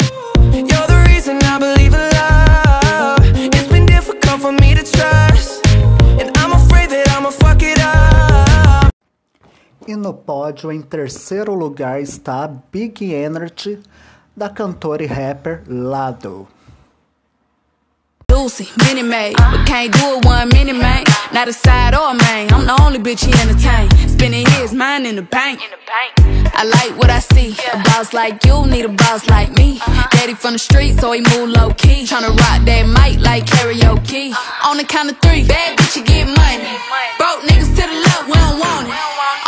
You're 0.53 0.87
the 0.87 1.05
reason 1.09 1.37
I 1.43 1.59
believe 1.59 1.93
in 1.93 2.09
love. 2.17 3.19
It's 3.35 3.67
been 3.67 3.85
difficult 3.85 4.41
for 4.41 4.51
me 4.51 4.73
to 4.73 4.83
trust. 4.83 5.67
And 6.19 6.35
I'm 6.37 6.53
afraid 6.53 6.89
that 6.89 7.07
I'ma 7.15 7.29
fuck 7.31 7.61
it 7.61 7.79
up. 7.79 8.91
E 9.87 9.95
no 9.95 10.13
pódio, 10.13 10.71
em 10.71 10.81
terceiro 10.81 11.53
lugar, 11.53 12.01
está 12.01 12.47
Big 12.71 13.13
Energy, 13.13 13.79
da 14.35 14.49
cantora 14.49 15.03
e 15.03 15.05
rapper 15.05 15.63
Lado. 15.67 16.47
Lucy, 18.37 18.69
mini 18.85 19.01
made, 19.01 19.35
but 19.35 19.65
can't 19.65 19.91
do 19.91 20.15
it 20.15 20.25
one 20.25 20.49
mini 20.49 20.71
man. 20.71 21.03
Not 21.33 21.47
a 21.47 21.53
side 21.53 21.95
or 21.95 22.11
a 22.11 22.13
main. 22.13 22.53
I'm 22.53 22.67
the 22.67 22.79
only 22.83 22.99
bitch 22.99 23.25
he 23.25 23.33
entertain. 23.41 23.89
Spending 24.07 24.45
his 24.57 24.75
mind 24.75 25.07
in 25.07 25.15
the 25.15 25.23
bank. 25.23 25.59
I 26.53 26.63
like 26.63 26.95
what 26.99 27.09
I 27.09 27.17
see. 27.17 27.55
A 27.73 27.77
boss 27.89 28.13
like 28.13 28.45
you 28.45 28.67
need 28.67 28.85
a 28.85 28.89
boss 28.89 29.27
like 29.27 29.49
me. 29.57 29.79
Daddy 30.11 30.35
from 30.35 30.53
the 30.53 30.59
street, 30.59 30.99
so 30.99 31.13
he 31.13 31.21
move 31.21 31.49
low 31.49 31.71
key. 31.73 32.05
Tryna 32.05 32.37
rock 32.37 32.61
that 32.69 32.85
mic 32.85 33.19
like 33.25 33.45
karaoke. 33.47 34.35
On 34.63 34.77
the 34.77 34.83
count 34.83 35.09
of 35.09 35.17
three, 35.17 35.43
bad 35.43 35.75
bitch, 35.75 35.95
you 35.97 36.03
get 36.03 36.27
money. 36.27 36.69
Broke 37.17 37.41
niggas 37.49 37.73
to 37.73 37.83
the 37.89 37.97
left, 38.05 38.27
we 38.27 38.33
don't 38.33 38.59
want. 38.59 38.76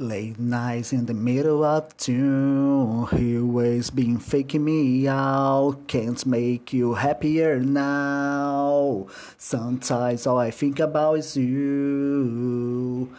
Late 0.00 0.38
nights 0.38 0.94
in 0.94 1.04
the 1.04 1.12
middle 1.12 1.62
of 1.62 1.94
June, 1.98 3.06
he 3.12 3.36
always 3.36 3.90
been 3.90 4.16
faking 4.18 4.64
me 4.64 5.06
out. 5.06 5.76
Can't 5.88 6.24
make 6.24 6.72
you 6.72 6.94
happier 6.94 7.60
now. 7.60 9.08
Sometimes 9.36 10.26
all 10.26 10.38
I 10.38 10.52
think 10.52 10.80
about 10.80 11.18
is 11.18 11.36
you. 11.36 13.10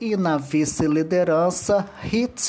E 0.00 0.14
na 0.14 0.38
vice-liderança, 0.38 1.84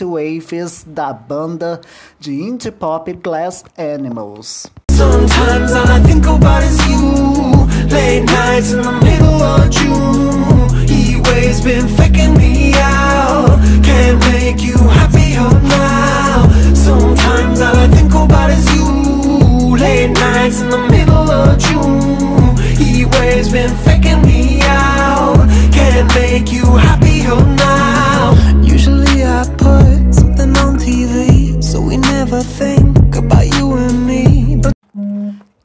Waves 0.03 0.83
da 0.83 1.11
banda 1.11 1.81
de 2.19 2.43
indie 2.43 2.71
pop 2.71 3.11
Glass 3.23 3.63
Animals. 3.75 4.69
Sometimes 4.91 5.71
all 5.71 5.89
I 5.89 5.99
think 6.03 6.27
about 6.27 6.61
is 6.61 6.77
you. 6.85 7.65
Late 7.89 8.23
nights 8.23 8.73
in 8.73 8.83
the 8.83 8.91
middle 9.01 9.41
of 9.41 9.67
June. 9.71 10.87
He 10.87 11.15
always 11.15 11.59
been 11.61 11.87
faking 11.87 12.37
me 12.37 12.50
been 23.51 23.75
faking 23.83 24.21
me 24.21 24.61
out. 24.63 25.35
Can't 25.73 26.07
make 26.15 26.51
you 26.51 26.65
happier 26.77 27.35
now. 27.35 28.33
Usually 28.63 29.25
I 29.25 29.43
put 29.57 30.13
something 30.13 30.55
on 30.57 30.77
TV, 30.77 31.61
so 31.61 31.81
we 31.81 31.97
never 31.97 32.41
think 32.41 33.15
about 33.15 33.45
you 33.57 33.73
and 33.73 34.07
me. 34.07 34.55
But 34.55 34.71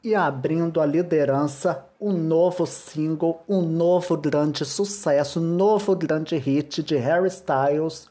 E 0.03 0.15
abrindo 0.15 0.79
a 0.79 0.85
liderança, 0.85 1.85
um 1.99 2.13
novo 2.13 2.65
single, 2.65 3.41
um 3.47 3.61
novo 3.61 4.15
grande 4.15 4.63
sucesso, 4.63 5.39
um 5.39 5.43
novo 5.43 5.95
grande 5.95 6.37
hit 6.37 6.81
de 6.81 6.97
Harry 6.97 7.29
Styles, 7.29 8.09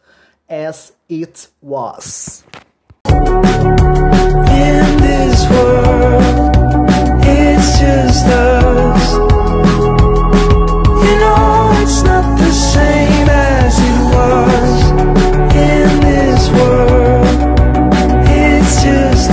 As 0.49 0.93
It 1.09 1.49
Was. 1.63 2.45
In 3.09 4.97
this 5.01 5.47
world, 5.51 6.55
it's 7.25 7.79
just 7.79 8.27
us. 8.27 8.56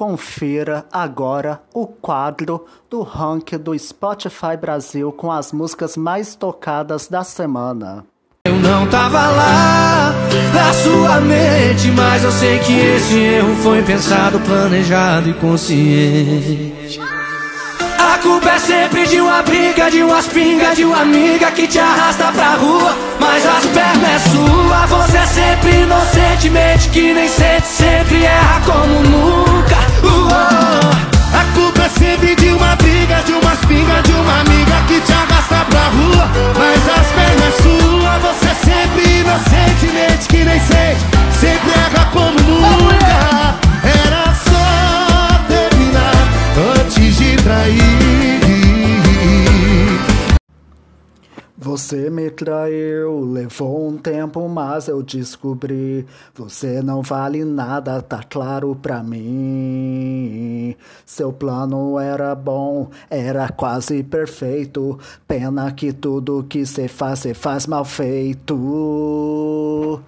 confira 0.00 0.86
agora 0.90 1.60
o 1.74 1.86
quadro 1.86 2.64
do 2.88 3.02
ranking 3.02 3.58
do 3.58 3.78
Spotify 3.78 4.56
Brasil 4.58 5.12
com 5.12 5.30
as 5.30 5.52
músicas 5.52 5.94
mais 5.94 6.34
tocadas 6.34 7.06
da 7.06 7.22
semana. 7.22 8.06
Eu 8.46 8.54
não 8.54 8.86
tava 8.86 9.28
lá 9.28 10.14
na 10.54 10.72
sua 10.72 11.20
mente, 11.20 11.90
mas 11.90 12.24
eu 12.24 12.32
sei 12.32 12.58
que 12.60 12.72
esse 12.72 13.14
erro 13.14 13.54
foi 13.56 13.82
pensado, 13.82 14.40
planejado 14.40 15.28
e 15.28 15.34
consciente. 15.34 16.98
A 17.98 18.16
culpa 18.22 18.52
é 18.52 18.58
sempre 18.58 19.06
de 19.06 19.20
uma 19.20 19.42
briga, 19.42 19.90
de 19.90 20.02
umas 20.02 20.26
pingas, 20.28 20.76
de 20.78 20.84
uma 20.86 21.02
amiga 21.02 21.50
que 21.50 21.68
te 21.68 21.78
arrasta 21.78 22.32
pra 22.32 22.54
rua. 22.54 22.96
Mas 23.20 23.44
as 23.44 23.66
pernas 23.66 24.10
é 24.10 24.18
sua, 24.30 24.86
você 24.86 25.18
é 25.18 25.26
sempre 25.26 25.82
inocentemente 25.82 26.88
que 26.88 27.12
nem 27.12 27.28
sente, 27.28 27.66
sempre 27.66 28.24
erra 28.24 28.62
como 28.64 29.02
nunca. 29.02 29.59
A 30.02 31.44
culpa 31.54 31.82
é 31.82 31.88
sempre 31.88 32.34
de 32.34 32.50
uma 32.50 32.74
briga, 32.76 33.22
de 33.22 33.32
umas 33.32 33.58
pingas, 33.66 34.02
de 34.04 34.12
uma 34.12 34.40
amiga 34.40 34.82
que 34.88 35.00
te 35.00 35.12
arrasta 35.12 35.64
pra 35.68 35.88
rua. 35.88 36.30
Mas 36.58 36.88
as 36.88 37.06
pernas 37.12 37.54
sua, 37.62 38.18
você 38.18 38.46
é 38.46 38.54
sempre 38.54 39.20
inocentemente 39.20 40.28
que 40.28 40.44
nem 40.44 40.60
sente, 40.60 41.04
sempre 41.38 41.70
erra 41.70 42.06
como 42.12 42.38
nunca. 42.40 43.56
Era 43.84 44.34
só 44.34 45.40
terminar 45.48 46.14
antes 46.80 47.16
de 47.16 47.36
trair. 47.36 47.99
Você 51.62 52.08
me 52.08 52.30
traiu, 52.30 53.20
levou 53.20 53.86
um 53.86 53.98
tempo, 53.98 54.48
mas 54.48 54.88
eu 54.88 55.02
descobri. 55.02 56.06
Você 56.34 56.80
não 56.80 57.02
vale 57.02 57.44
nada, 57.44 58.00
tá 58.00 58.22
claro 58.22 58.74
pra 58.74 59.02
mim. 59.02 60.74
Seu 61.04 61.34
plano 61.34 62.00
era 62.00 62.34
bom, 62.34 62.88
era 63.10 63.46
quase 63.50 64.02
perfeito. 64.02 64.98
Pena 65.28 65.70
que 65.70 65.92
tudo 65.92 66.46
que 66.48 66.64
cê 66.64 66.88
faz, 66.88 67.18
cê 67.18 67.34
faz 67.34 67.66
mal 67.66 67.84
feito. 67.84 70.00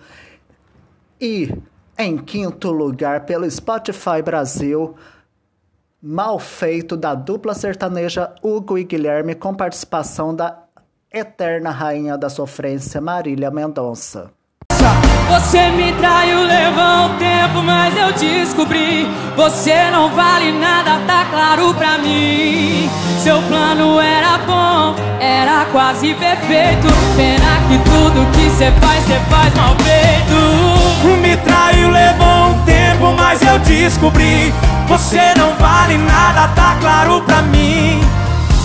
E 1.20 1.54
em 1.98 2.16
quinto 2.16 2.72
lugar, 2.72 3.26
pelo 3.26 3.48
Spotify 3.50 4.22
Brasil, 4.24 4.94
Mal 6.00 6.38
Feito 6.38 6.96
da 6.96 7.14
dupla 7.14 7.52
sertaneja 7.52 8.34
Hugo 8.42 8.78
e 8.78 8.84
Guilherme, 8.84 9.34
com 9.34 9.54
participação 9.54 10.34
da 10.34 10.62
eterna 11.12 11.70
rainha 11.70 12.16
da 12.16 12.30
sofrência 12.30 13.00
Marília 13.00 13.50
Mendonça. 13.50 14.30
Você 15.28 15.70
me 15.70 15.92
traiu, 15.94 16.42
levou 16.42 17.06
um 17.06 17.18
tempo, 17.18 17.62
mas 17.64 17.96
eu 17.96 18.12
descobri. 18.12 19.06
Você 19.36 19.90
não 19.90 20.10
vale 20.10 20.52
nada, 20.52 20.98
tá 21.06 21.26
claro 21.30 21.72
pra 21.74 21.98
mim. 21.98 22.90
Seu 23.22 23.40
plano 23.42 24.00
era 24.00 24.38
bom, 24.38 24.94
era 25.20 25.64
quase 25.66 26.14
perfeito. 26.14 26.88
Pena 27.16 27.60
que 27.68 27.78
tudo 27.90 28.30
que 28.32 28.50
cê 28.50 28.70
faz, 28.80 29.04
cê 29.04 29.18
faz 29.30 29.54
mal 29.54 29.76
feito. 29.76 31.22
Me 31.22 31.36
traiu, 31.36 31.88
levou 31.88 32.48
um 32.48 32.64
tempo, 32.64 33.12
mas 33.16 33.40
eu 33.42 33.58
descobri. 33.60 34.52
Você 34.88 35.34
não 35.36 35.54
vale 35.54 35.96
nada, 35.98 36.48
tá 36.48 36.76
claro 36.80 37.22
pra 37.22 37.42
mim. 37.42 38.00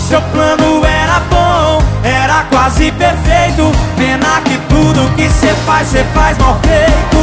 Seu 0.08 0.22
plano 0.32 0.86
era 0.86 1.20
bom, 1.20 1.82
era 2.02 2.42
quase 2.44 2.90
perfeito. 2.92 3.64
Pena 3.94 4.40
que 4.40 4.56
tudo 4.66 5.14
que 5.14 5.28
cê 5.28 5.54
faz, 5.66 5.88
cê 5.88 6.02
faz 6.14 6.38
mal 6.38 6.58
feito. 6.60 7.18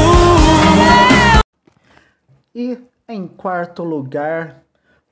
E 2.54 2.78
em 3.10 3.28
quarto 3.28 3.84
lugar, 3.84 4.58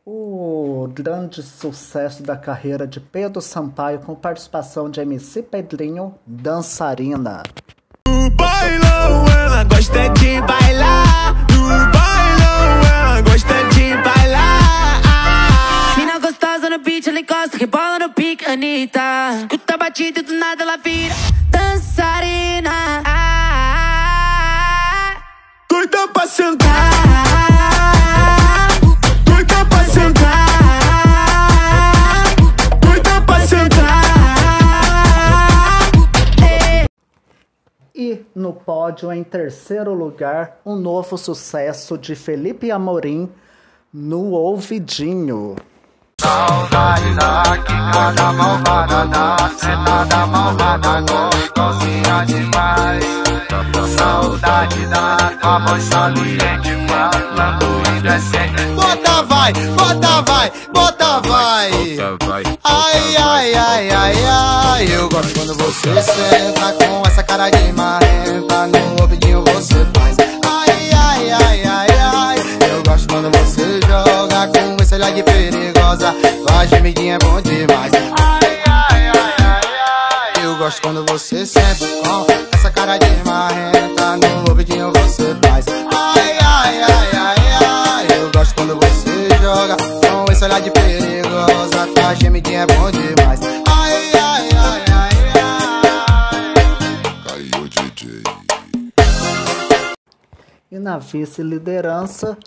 o 0.06 0.88
grande 0.94 1.42
sucesso 1.42 2.22
da 2.22 2.38
carreira 2.38 2.86
de 2.86 3.00
Pedro 3.00 3.42
Sampaio 3.42 4.02
com 4.02 4.14
participação 4.14 4.88
de 4.88 5.02
MC 5.02 5.42
Pedrinho, 5.42 6.14
Dançarina. 6.28 7.42
No 8.08 8.30
bailão 8.30 9.26
ela 9.36 9.64
gosta 9.64 10.10
de 10.10 10.40
bailar. 10.42 10.62
Rebola 17.63 17.97
no 17.97 18.10
pique, 18.10 18.45
Anitta. 18.45 18.99
Escuta 19.39 19.76
a 19.76 19.78
batida 19.78 20.19
e 20.19 20.23
do 20.23 20.34
nada 20.34 20.63
ela 20.63 20.76
vira 20.76 21.15
dançarina. 21.49 23.02
Ah, 23.06 24.34
Doida 25.69 26.10
pra 26.10 26.28
sentar, 26.28 26.91
ah, 27.08 28.67
doida 29.23 29.65
pra 29.65 29.86
sentar. 29.86 30.47
Doida 32.82 33.21
pra 33.21 33.47
sentar. 33.47 34.04
E 37.95 38.26
no 38.36 38.52
pódio, 38.52 39.10
em 39.13 39.23
terceiro 39.23 39.93
lugar, 39.93 40.60
um 40.65 40.76
novo 40.76 41.17
sucesso 41.17 41.97
de 41.97 42.13
Felipe 42.13 42.69
Amorim 42.71 43.32
no 43.93 44.32
Ouvidinho. 44.32 45.56
Saudade 46.24 47.14
da 47.16 47.44
quicada 47.58 48.32
malvada 48.34 49.06
da 49.08 49.50
sentada 49.58 50.26
malvada 50.28 51.02
gostosinha 51.02 52.26
demais 52.26 53.04
Saudade 53.98 54.86
da 54.88 55.18
tua 55.42 55.60
voz 55.60 55.84
saliente 55.84 56.72
falando 56.88 57.98
indecente 57.98 58.64
Bota 58.76 59.24
vai, 59.24 59.54
bota 59.54 60.22
vai, 60.22 60.52
bota 60.74 61.20
vai. 61.22 61.72
Ai, 62.64 63.16
ai, 63.18 63.56
ai, 63.56 63.90
ai, 63.90 64.16
ai. 64.26 64.88
Eu 64.96 65.10
gosto 65.10 65.34
quando 65.34 65.56
você 65.56 66.02
senta 66.02 66.74
com 66.74 67.06
essa 67.08 67.24
cara 67.24 67.50
de 67.50 67.72
marrenta. 67.74 68.68
No 68.68 69.02
ouvidinho 69.02 69.44
você 69.44 69.86
faz. 69.94 70.18
Ai, 70.46 70.92
ai, 70.92 71.32
ai, 71.32 71.64
ai, 71.64 71.88
ai. 72.00 72.38
Eu 72.72 72.84
gosto 72.84 73.08
quando 73.08 73.30
você 73.32 73.80
joga 73.88 74.48
com 74.48 74.83
olhar 75.04 75.13
de 75.13 75.24
perigosa. 75.24 76.13
Tua 76.48 76.66
gemidinha 76.66 77.16
é 77.16 77.18
bom 77.20 77.42
demais. 77.42 77.92
Ai, 77.94 78.62
ai, 78.68 79.08
ai, 79.08 79.36
ai, 79.44 79.62
ai. 80.38 80.46
Eu 80.46 80.58
gosto 80.58 80.82
quando 80.82 81.06
você 81.10 81.46
senta 81.46 81.86
com 82.04 82.26
essa 82.58 82.72
cara 82.72 82.98
de 82.98 83.08
marrenta. 83.26 84.18
No 84.18 84.50
ouvidinho 84.50 84.92
você 84.92 85.36
faz. 85.44 85.66
Ai, 85.68 86.38
ai, 86.42 86.82
ai, 86.82 87.10
ai, 87.13 87.38
ai. 87.62 88.08
Eu 88.18 88.32
gosto 88.32 88.56
quando 88.56 88.76
você 88.76 89.30
joga 89.42 89.76
com 89.78 90.32
esse 90.32 90.44
olhar 90.44 90.62
de 90.62 90.72
perigosa. 90.72 91.88
Tua 91.94 92.13
gemidinha 92.16 92.62
é 92.62 92.66
bom 92.68 92.89
demais. 92.92 93.39
Ai, 93.68 94.12
ai, 94.13 94.50
ai, 94.56 94.84
ai, 94.94 95.12
ai. 95.42 96.54
Caiu 97.28 97.68
DJ 97.68 98.24
E 100.72 100.80
na 100.80 100.98
vice-liderança, 100.98 102.38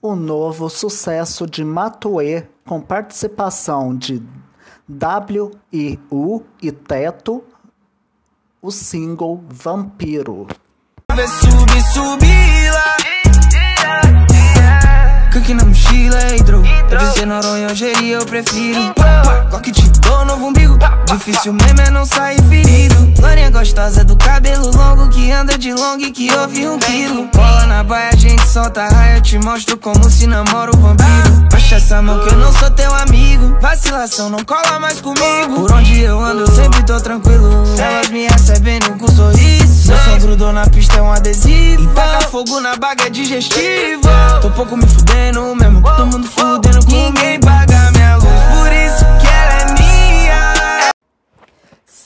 o 0.00 0.14
novo 0.14 0.68
sucesso 0.70 1.46
de 1.46 1.64
Matuê, 1.64 2.44
com 2.66 2.80
participação 2.80 3.96
de 3.96 4.22
W 4.88 5.50
e 5.70 6.72
Teto, 6.72 7.42
o 8.62 8.70
single 8.70 9.42
Vampiro. 9.48 10.46
Vê 11.14 11.26
subir, 11.26 11.82
subir 11.92 12.70
lá. 12.72 12.96
Cookie 15.32 15.54
na 15.54 15.64
mochila, 15.64 16.36
hidro. 16.36 16.62
Pode 16.88 17.06
ser 17.14 17.26
Noronha 17.26 17.74
eu 18.10 18.24
prefiro. 18.24 18.94
Glock 19.50 19.72
te 19.72 19.97
dou 20.08 20.24
novo 20.24 20.46
umbigo. 20.46 20.78
Difícil 21.06 21.52
mesmo 21.52 21.80
é 21.80 21.90
não 21.90 22.04
sair 22.04 22.42
ferido. 22.44 23.12
Lorinha 23.20 23.50
gostosa 23.50 24.04
do 24.04 24.16
cabelo 24.16 24.70
longo 24.74 25.08
que 25.08 25.30
anda 25.30 25.58
de 25.58 25.72
long 25.72 25.98
e 25.98 26.10
que 26.10 26.32
ouve 26.34 26.66
um 26.66 26.78
quilo. 26.78 27.28
Cola 27.34 27.66
na 27.66 27.82
baia, 27.82 28.10
a 28.12 28.16
gente 28.16 28.46
solta 28.46 28.82
a 28.82 28.88
raia. 28.88 29.16
Eu 29.16 29.22
te 29.22 29.38
mostro 29.38 29.76
como 29.76 30.08
se 30.10 30.26
namora 30.26 30.70
o 30.74 30.78
vampiro. 30.78 31.48
Baixa 31.50 31.76
essa 31.76 32.00
mão 32.00 32.18
que 32.20 32.32
eu 32.32 32.38
não 32.38 32.52
sou 32.52 32.70
teu 32.70 32.94
amigo. 32.94 33.56
Vacilação 33.60 34.30
não 34.30 34.44
cola 34.44 34.78
mais 34.78 35.00
comigo. 35.00 35.54
Por 35.56 35.72
onde 35.72 36.00
eu 36.00 36.20
ando, 36.20 36.42
eu 36.42 36.46
sempre 36.46 36.82
tô 36.84 37.00
tranquilo. 37.00 37.64
Elas 37.78 38.08
me 38.08 38.26
recebendo 38.26 38.96
com 38.98 39.08
sorriso. 39.08 39.86
Seu 39.88 39.96
som 39.98 40.18
grudou 40.18 40.52
na 40.52 40.66
pista, 40.66 40.98
é 40.98 41.02
um 41.02 41.10
adesivo. 41.10 41.82
E 41.82 41.86
taca 41.88 42.20
fogo 42.28 42.60
na 42.60 42.76
baga 42.76 43.06
é 43.06 43.10
digestivo. 43.10 44.02
Tô 44.40 44.50
pouco 44.50 44.76
me 44.76 44.86
fudendo 44.86 45.54
mesmo. 45.56 45.82
Todo 45.82 46.06
mundo 46.06 46.28
fudendo 46.28 46.84
com 46.86 46.92
ninguém 46.92 47.40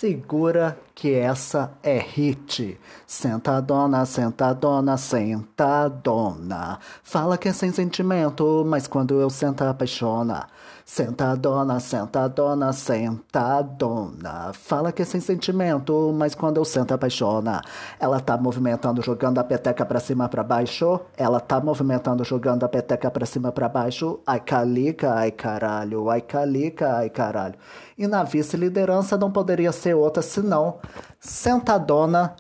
Segura 0.03 0.77
que 0.97 1.15
essa 1.15 1.75
é 1.81 1.97
hit. 1.97 2.77
Sentadona, 3.07 4.05
sentadona, 4.05 4.97
sentadona. 4.97 6.81
Fala 7.05 7.39
que 7.39 7.49
é 7.49 7.53
sem 7.53 7.71
sentimento, 7.71 8.65
mas 8.67 8.89
quando 8.89 9.21
eu 9.21 9.31
sento 9.31 9.63
apaixona. 9.63 10.49
Sentadona, 10.95 11.81
sentadona, 11.81 12.71
sentadona. 12.71 14.53
Fala 14.53 14.93
que 14.93 15.01
é 15.01 15.05
sem 15.07 15.23
sentimento, 15.23 16.13
mas 16.15 16.35
quando 16.35 16.59
eu 16.59 16.67
sento 16.67 16.93
apaixona. 16.93 17.63
Ela 17.99 18.21
tá 18.21 18.37
movimentando, 18.37 19.01
jogando 19.01 19.39
a 19.39 19.45
peteca 19.45 19.87
pra 19.87 19.99
cima 19.99 20.29
pra 20.29 20.43
baixo. 20.43 21.01
Ela 21.17 21.41
tá 21.41 21.59
movimentando, 21.59 22.23
jogando 22.25 22.65
a 22.65 22.69
peteca 22.69 23.11
pra 23.11 23.25
cima 23.25 23.51
pra 23.51 23.71
baixo. 23.71 24.21
Ai 24.27 24.39
calica, 24.41 25.15
ai 25.15 25.31
caralho, 25.31 26.11
ai 26.11 26.21
calica, 26.21 26.99
ai 26.99 27.09
caralho. 27.09 27.55
E 27.97 28.07
na 28.07 28.23
vice-liderança 28.23 29.17
não 29.17 29.33
poderia 29.33 29.73
ser 29.73 29.95
outra 29.95 30.23
senão 30.23 30.79
Sentadona 31.19 32.37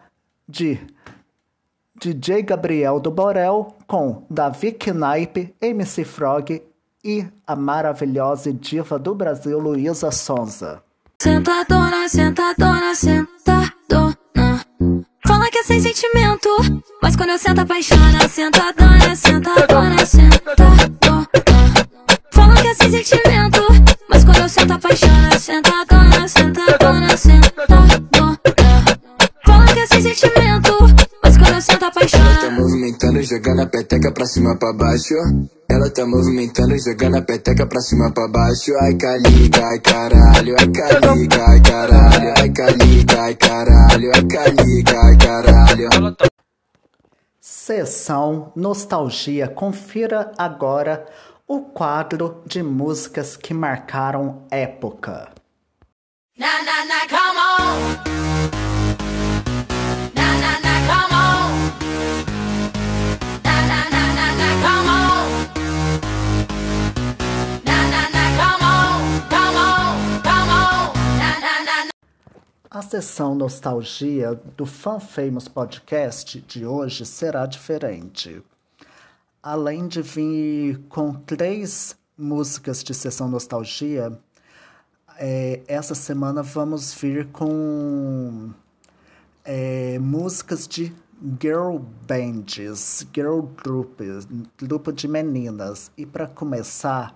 de 0.46 0.78
DJ 1.98 2.42
Gabriel 2.42 3.00
do 3.00 3.10
Borel 3.10 3.68
com 3.86 4.26
Davi 4.28 4.72
Knipe, 4.72 5.54
MC 5.58 6.04
Frog 6.04 6.70
e 7.04 7.26
a 7.46 7.56
maravilhosa 7.56 8.52
diva 8.52 8.98
do 8.98 9.14
Brasil, 9.14 9.58
Luísa 9.58 10.10
Sonza. 10.10 10.82
Sentadona, 11.20 12.08
sentadona, 12.08 12.94
sentadona. 12.94 14.16
Fala 15.26 15.50
que 15.50 15.58
é 15.58 15.62
sem 15.64 15.80
sentimento, 15.80 16.48
mas 17.02 17.16
quando 17.16 17.30
eu 17.30 17.38
sento 17.38 17.60
apaixona. 17.60 18.28
Sentadona, 18.28 19.16
sentadona, 19.16 20.06
sentadona. 20.06 21.28
Fala 22.32 22.54
que 22.54 22.68
é 22.68 22.74
sem 22.74 22.90
sentimento, 22.90 23.60
mas 24.08 24.24
quando 24.24 24.38
eu 24.38 24.48
sento 24.48 24.72
apaixona. 24.72 25.38
Sentadona, 25.38 26.28
sentadona, 26.28 27.16
sentadona. 27.16 28.40
Fala 29.44 29.66
que 29.72 29.80
é 29.80 29.86
sem 29.86 30.02
sentimento, 30.02 30.72
mas 31.22 31.36
quando 31.36 31.54
eu 31.54 31.60
sento 31.60 31.84
Ela 31.84 31.90
tá 31.92 32.00
apaixona. 32.00 32.50
movimentando, 32.50 33.22
jogando 33.22 33.60
a 33.62 33.66
peteca 33.66 34.12
pra 34.12 34.26
cima 34.26 34.56
pra 34.58 34.72
baixo. 34.72 35.14
Ela 35.82 35.90
tá 35.90 36.06
movimentando, 36.06 36.78
jogando 36.78 37.16
a 37.16 37.22
peteca 37.22 37.66
pra 37.66 37.80
cima 37.80 38.08
pra 38.12 38.28
baixo. 38.28 38.72
Ai 38.82 38.94
caliga, 38.94 39.66
ai 39.66 39.80
caralho, 39.80 40.54
ai 40.56 40.70
caliga, 40.70 41.44
ai 41.44 41.60
caralho, 41.60 42.34
ai 42.38 42.52
caliga, 42.52 43.22
ai 43.22 43.34
caralho, 43.34 44.12
ai 44.14 44.26
caliga, 44.28 45.00
ai 45.00 45.18
caralho. 45.18 46.16
Sessão 47.40 48.52
Nostalgia. 48.54 49.48
Confira 49.48 50.30
agora 50.38 51.04
o 51.48 51.62
quadro 51.62 52.42
de 52.46 52.62
músicas 52.62 53.36
que 53.36 53.52
marcaram 53.52 54.44
época. 54.52 55.30
Sessão 72.92 73.34
Nostalgia 73.34 74.38
do 74.54 74.66
Fan 74.66 75.00
Famous 75.00 75.48
Podcast 75.48 76.38
de 76.42 76.66
hoje 76.66 77.06
será 77.06 77.46
diferente. 77.46 78.42
Além 79.42 79.88
de 79.88 80.02
vir 80.02 80.78
com 80.90 81.14
três 81.14 81.96
músicas 82.18 82.84
de 82.84 82.92
sessão 82.92 83.30
Nostalgia, 83.30 84.12
é, 85.16 85.62
essa 85.66 85.94
semana 85.94 86.42
vamos 86.42 86.92
vir 86.92 87.28
com 87.28 88.50
é, 89.42 89.98
músicas 89.98 90.68
de 90.68 90.94
girl 91.40 91.78
bands, 92.06 93.06
girl 93.14 93.40
groups, 93.64 94.28
grupo 94.58 94.92
de 94.92 95.08
meninas. 95.08 95.90
E 95.96 96.04
para 96.04 96.26
começar, 96.26 97.14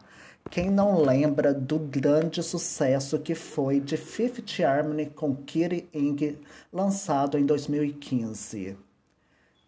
quem 0.50 0.70
não 0.70 1.02
lembra 1.02 1.52
do 1.52 1.78
grande 1.78 2.42
sucesso 2.42 3.18
que 3.18 3.34
foi 3.34 3.80
de 3.80 3.96
Fifth 3.96 4.60
Harmony 4.60 5.06
com 5.06 5.34
Kitty 5.34 5.88
Ing, 5.92 6.38
lançado 6.72 7.38
em 7.38 7.44
2015, 7.44 8.76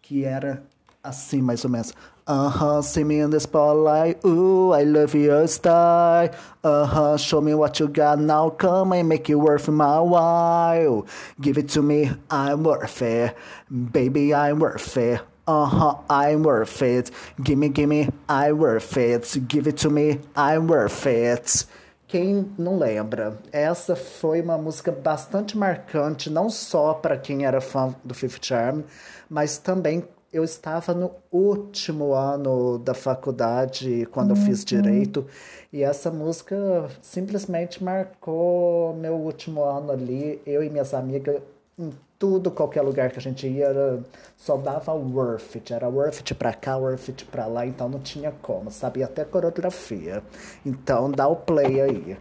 que 0.01 0.23
era 0.23 0.63
assim 1.03 1.41
mais 1.41 1.63
ou 1.63 1.69
menos. 1.69 1.93
Uh-huh, 2.27 2.83
see 2.83 3.03
me 3.03 3.17
in 3.19 3.31
the 3.31 3.39
spotlight, 3.39 4.23
ooh, 4.23 4.71
I 4.71 4.83
love 4.83 5.15
your 5.15 5.47
style. 5.47 6.29
Uh-huh, 6.63 7.17
show 7.17 7.41
me 7.41 7.55
what 7.55 7.79
you 7.79 7.87
got 7.87 8.19
now, 8.19 8.51
come 8.51 8.93
and 8.93 9.09
make 9.09 9.31
it 9.31 9.35
worth 9.35 9.67
my 9.67 9.99
while. 9.99 11.07
Give 11.41 11.57
it 11.57 11.69
to 11.69 11.81
me, 11.81 12.11
I'm 12.29 12.63
worth 12.63 13.01
it. 13.01 13.35
Baby, 13.71 14.35
I'm 14.35 14.59
worth 14.59 14.95
it. 14.97 15.21
Uh-huh, 15.49 15.95
I'm 16.11 16.43
worth 16.43 16.79
it. 16.83 17.09
Gimme, 17.41 17.69
gimme, 17.69 18.07
I'm 18.29 18.59
worth 18.59 18.95
it. 18.97 19.35
Give 19.47 19.65
it 19.65 19.77
to 19.77 19.89
me, 19.89 20.19
I'm 20.35 20.67
worth 20.67 21.07
it. 21.07 21.65
Quem 22.07 22.51
não 22.55 22.77
lembra, 22.77 23.35
essa 23.51 23.95
foi 23.95 24.41
uma 24.41 24.59
música 24.59 24.91
bastante 24.91 25.57
marcante, 25.57 26.29
não 26.29 26.51
só 26.51 26.93
para 26.93 27.17
quem 27.17 27.45
era 27.45 27.59
fã 27.59 27.95
do 28.03 28.13
Fifth 28.13 28.45
Charm, 28.45 28.81
mas 29.27 29.57
também 29.57 30.03
eu 30.31 30.43
estava 30.43 30.93
no 30.93 31.11
último 31.31 32.13
ano 32.13 32.77
da 32.77 32.93
faculdade 32.93 34.07
quando 34.11 34.31
eu 34.31 34.35
fiz 34.35 34.63
direito 34.63 35.25
e 35.73 35.81
essa 35.81 36.11
música 36.11 36.87
simplesmente 37.01 37.83
marcou 37.83 38.93
meu 38.95 39.15
último 39.15 39.63
ano 39.63 39.91
ali. 39.91 40.39
Eu 40.45 40.63
e 40.63 40.69
minhas 40.69 40.93
amigas, 40.93 41.41
em 41.79 41.91
tudo, 42.19 42.51
qualquer 42.51 42.81
lugar 42.81 43.09
que 43.09 43.17
a 43.17 43.21
gente 43.21 43.47
ia, 43.47 44.03
só 44.35 44.57
dava 44.57 44.93
worth 44.93 45.55
it. 45.55 45.73
Era 45.73 45.87
worth 45.87 46.17
it 46.17 46.35
pra 46.35 46.53
cá, 46.53 46.75
worth 46.77 47.07
it 47.07 47.25
pra 47.25 47.45
lá, 47.45 47.65
então 47.65 47.87
não 47.87 47.99
tinha 47.99 48.33
como. 48.41 48.69
Sabia 48.69 49.05
até 49.05 49.23
coreografia. 49.23 50.21
Então 50.65 51.09
dá 51.09 51.27
o 51.27 51.37
play 51.37 51.81
aí. 51.81 52.17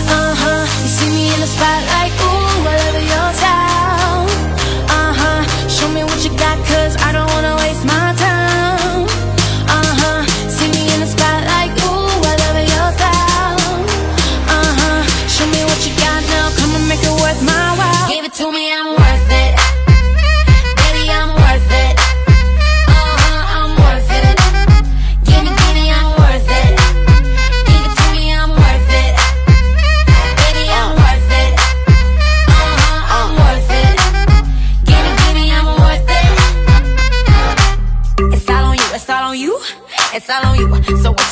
Uh-huh, 0.00 0.66
you 2.20 2.25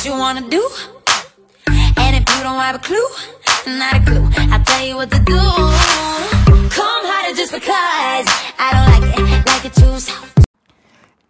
you. 0.05 0.11
Wanna 0.11 0.41
do? 0.49 0.61
And 1.97 2.15
if 2.15 2.25
you 2.35 2.43
don't 2.43 2.59
have 2.59 2.75
a 2.75 2.79
clue, 2.79 3.07
not 3.67 3.95
a 3.95 4.01
clue, 4.05 4.29
I'll 4.51 4.63
tell 4.63 4.85
you 4.85 4.95
what 4.97 5.09
to 5.11 5.19
do. 5.19 5.41
Come 6.69 7.05
harder 7.09 7.35
just 7.35 7.51
because 7.51 8.27
I 8.59 8.69
don't 8.73 8.87
like 8.93 9.17
it, 9.17 9.47
like 9.47 9.65
it 9.65 9.73
too 9.73 9.99
soft. 9.99 10.39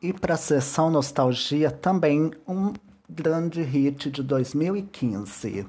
E 0.02 0.14
para 0.14 0.34
a 0.34 0.38
sessão 0.38 0.90
Nostalgia, 0.90 1.72
também 1.72 2.32
um 2.48 2.74
grande 3.10 3.62
hit 3.64 4.12
de 4.12 4.22
2015. 4.22 5.66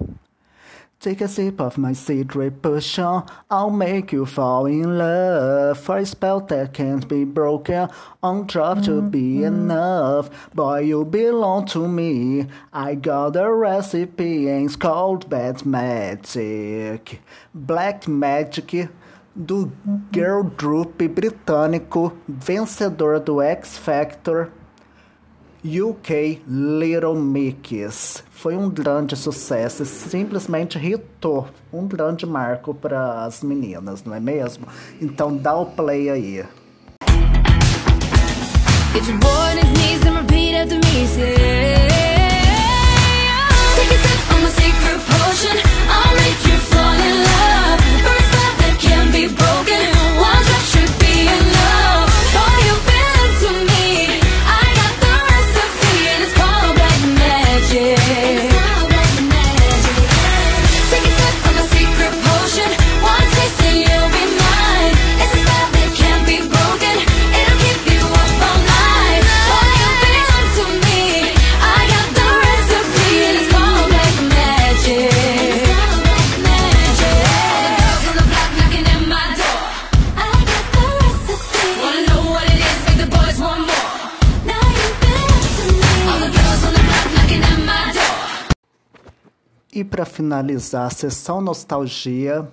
Take 0.99 1.21
a 1.21 1.29
sip 1.29 1.61
of 1.61 1.77
my 1.77 1.93
secret 1.93 2.63
potion, 2.63 3.23
I'll 3.51 3.71
make 3.71 4.13
you 4.13 4.25
fall 4.25 4.65
in 4.65 4.97
love. 4.99 5.79
For 5.79 5.99
a 5.99 6.07
spell 6.07 6.41
that 6.41 6.73
can't 6.73 7.07
be 7.07 7.25
broken, 7.25 7.89
on 8.23 8.47
drop 8.47 8.83
to 8.85 9.03
be 9.03 9.45
enough. 9.45 10.31
Boy, 10.55 10.81
you 10.81 11.05
belong 11.05 11.67
to 11.67 11.87
me. 11.87 12.47
I 12.73 12.95
got 12.95 13.37
a 13.37 13.53
recipe, 13.53 14.49
and 14.49 14.65
it's 14.65 14.75
called 14.75 15.29
Bad 15.29 15.67
Magic. 15.67 17.21
Black 17.55 18.09
Magic 18.09 18.89
do 19.45 19.71
girl 20.13 20.45
group 20.45 20.97
britânico 20.97 22.17
vencedor 22.27 23.21
do 23.21 23.43
X 23.43 23.77
Factor 23.77 24.51
UK 25.67 26.43
Little 26.47 27.17
Mix. 27.17 28.23
Foi 28.31 28.57
um 28.57 28.71
grande 28.71 29.17
sucesso, 29.17 29.83
e 29.83 29.87
simplesmente 29.87 30.79
hitou, 30.79 31.49
um 31.73 31.87
grande 31.87 32.25
marco 32.25 32.73
para 32.73 33.25
as 33.25 33.43
meninas, 33.43 34.05
não 34.05 34.15
é 34.15 34.21
mesmo? 34.21 34.67
Então 35.01 35.37
dá 35.37 35.57
o 35.57 35.67
play 35.67 36.09
aí. 36.09 36.45
Finalizar 90.17 90.87
a 90.87 90.91
sessão 90.91 91.43
nostalgia, 91.43 92.49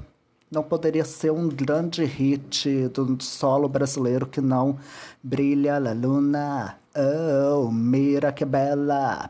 não 0.52 0.62
poderia 0.62 1.06
ser 1.06 1.32
um 1.32 1.48
grande 1.48 2.04
hit 2.04 2.90
do 2.90 3.24
solo 3.24 3.70
brasileiro 3.70 4.26
que 4.26 4.42
não 4.42 4.78
Brilha 5.24 5.80
la 5.80 5.94
luna, 5.94 6.76
oh, 6.94 7.72
mira 7.72 8.34
que 8.34 8.44
bela, 8.44 9.30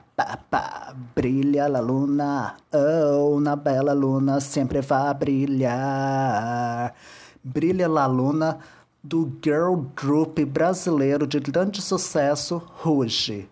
pá, 0.50 0.96
brilha 1.16 1.68
la 1.68 1.80
luna, 1.80 2.56
oh, 2.74 3.40
na 3.40 3.56
bela 3.56 3.94
luna 3.94 4.40
sempre 4.40 4.82
vai 4.82 5.14
brilhar. 5.14 6.96
Brilha 7.44 7.88
la 7.88 8.08
luna 8.08 8.58
do 9.04 9.32
girl 9.44 9.76
group 9.96 10.44
brasileiro 10.46 11.28
de 11.28 11.40
grande 11.40 11.84
sucesso, 11.84 12.60
Ruge, 12.82 13.48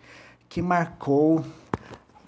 que 0.49 0.59
marcou 0.59 1.45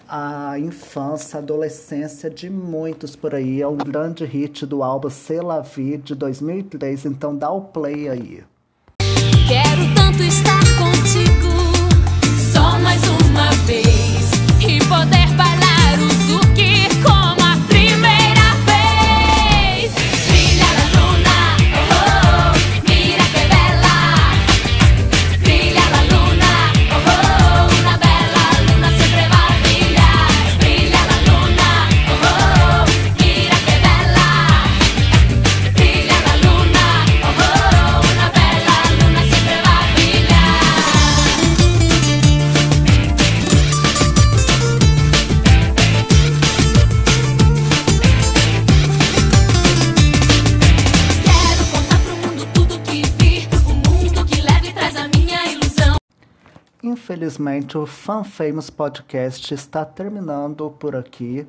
a 0.08 0.58
infância, 0.58 1.38
a 1.38 1.42
adolescência 1.42 2.30
de 2.30 2.50
muitos 2.50 3.16
por 3.16 3.34
aí. 3.34 3.60
É 3.60 3.68
um 3.68 3.76
grande 3.76 4.24
hit 4.24 4.66
do 4.66 4.82
álbum 4.82 5.10
C'est 5.10 5.42
la 5.42 5.60
vie 5.60 5.98
de 5.98 6.14
2003, 6.14 7.06
então 7.06 7.36
dá 7.36 7.50
o 7.50 7.62
play 7.62 8.08
aí. 8.08 8.44
Quero 9.46 9.94
tanto 9.94 10.22
estar 10.22 10.62
contigo, 10.78 11.48
só 12.52 12.78
mais 12.78 13.02
uma 13.08 13.50
vez 13.66 14.23
o 57.78 57.86
Fan 57.86 58.24
Famous 58.24 58.70
Podcast 58.70 59.52
está 59.52 59.84
terminando 59.84 60.70
por 60.70 60.94
aqui. 60.94 61.46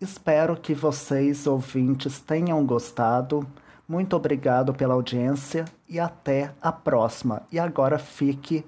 Espero 0.00 0.56
que 0.56 0.74
vocês, 0.74 1.46
ouvintes, 1.46 2.20
tenham 2.20 2.64
gostado. 2.66 3.46
Muito 3.86 4.16
obrigado 4.16 4.74
pela 4.74 4.94
audiência 4.94 5.64
e 5.88 6.00
até 6.00 6.52
a 6.60 6.72
próxima. 6.72 7.42
E 7.50 7.58
agora 7.58 7.98
fique 7.98 8.64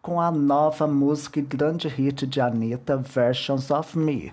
com 0.00 0.20
a 0.20 0.30
nova 0.30 0.86
música 0.86 1.38
e 1.38 1.42
grande 1.42 1.88
hit 1.88 2.26
de 2.26 2.40
Anitta, 2.40 2.96
Versions 2.96 3.70
of 3.70 3.98
Me. 3.98 4.32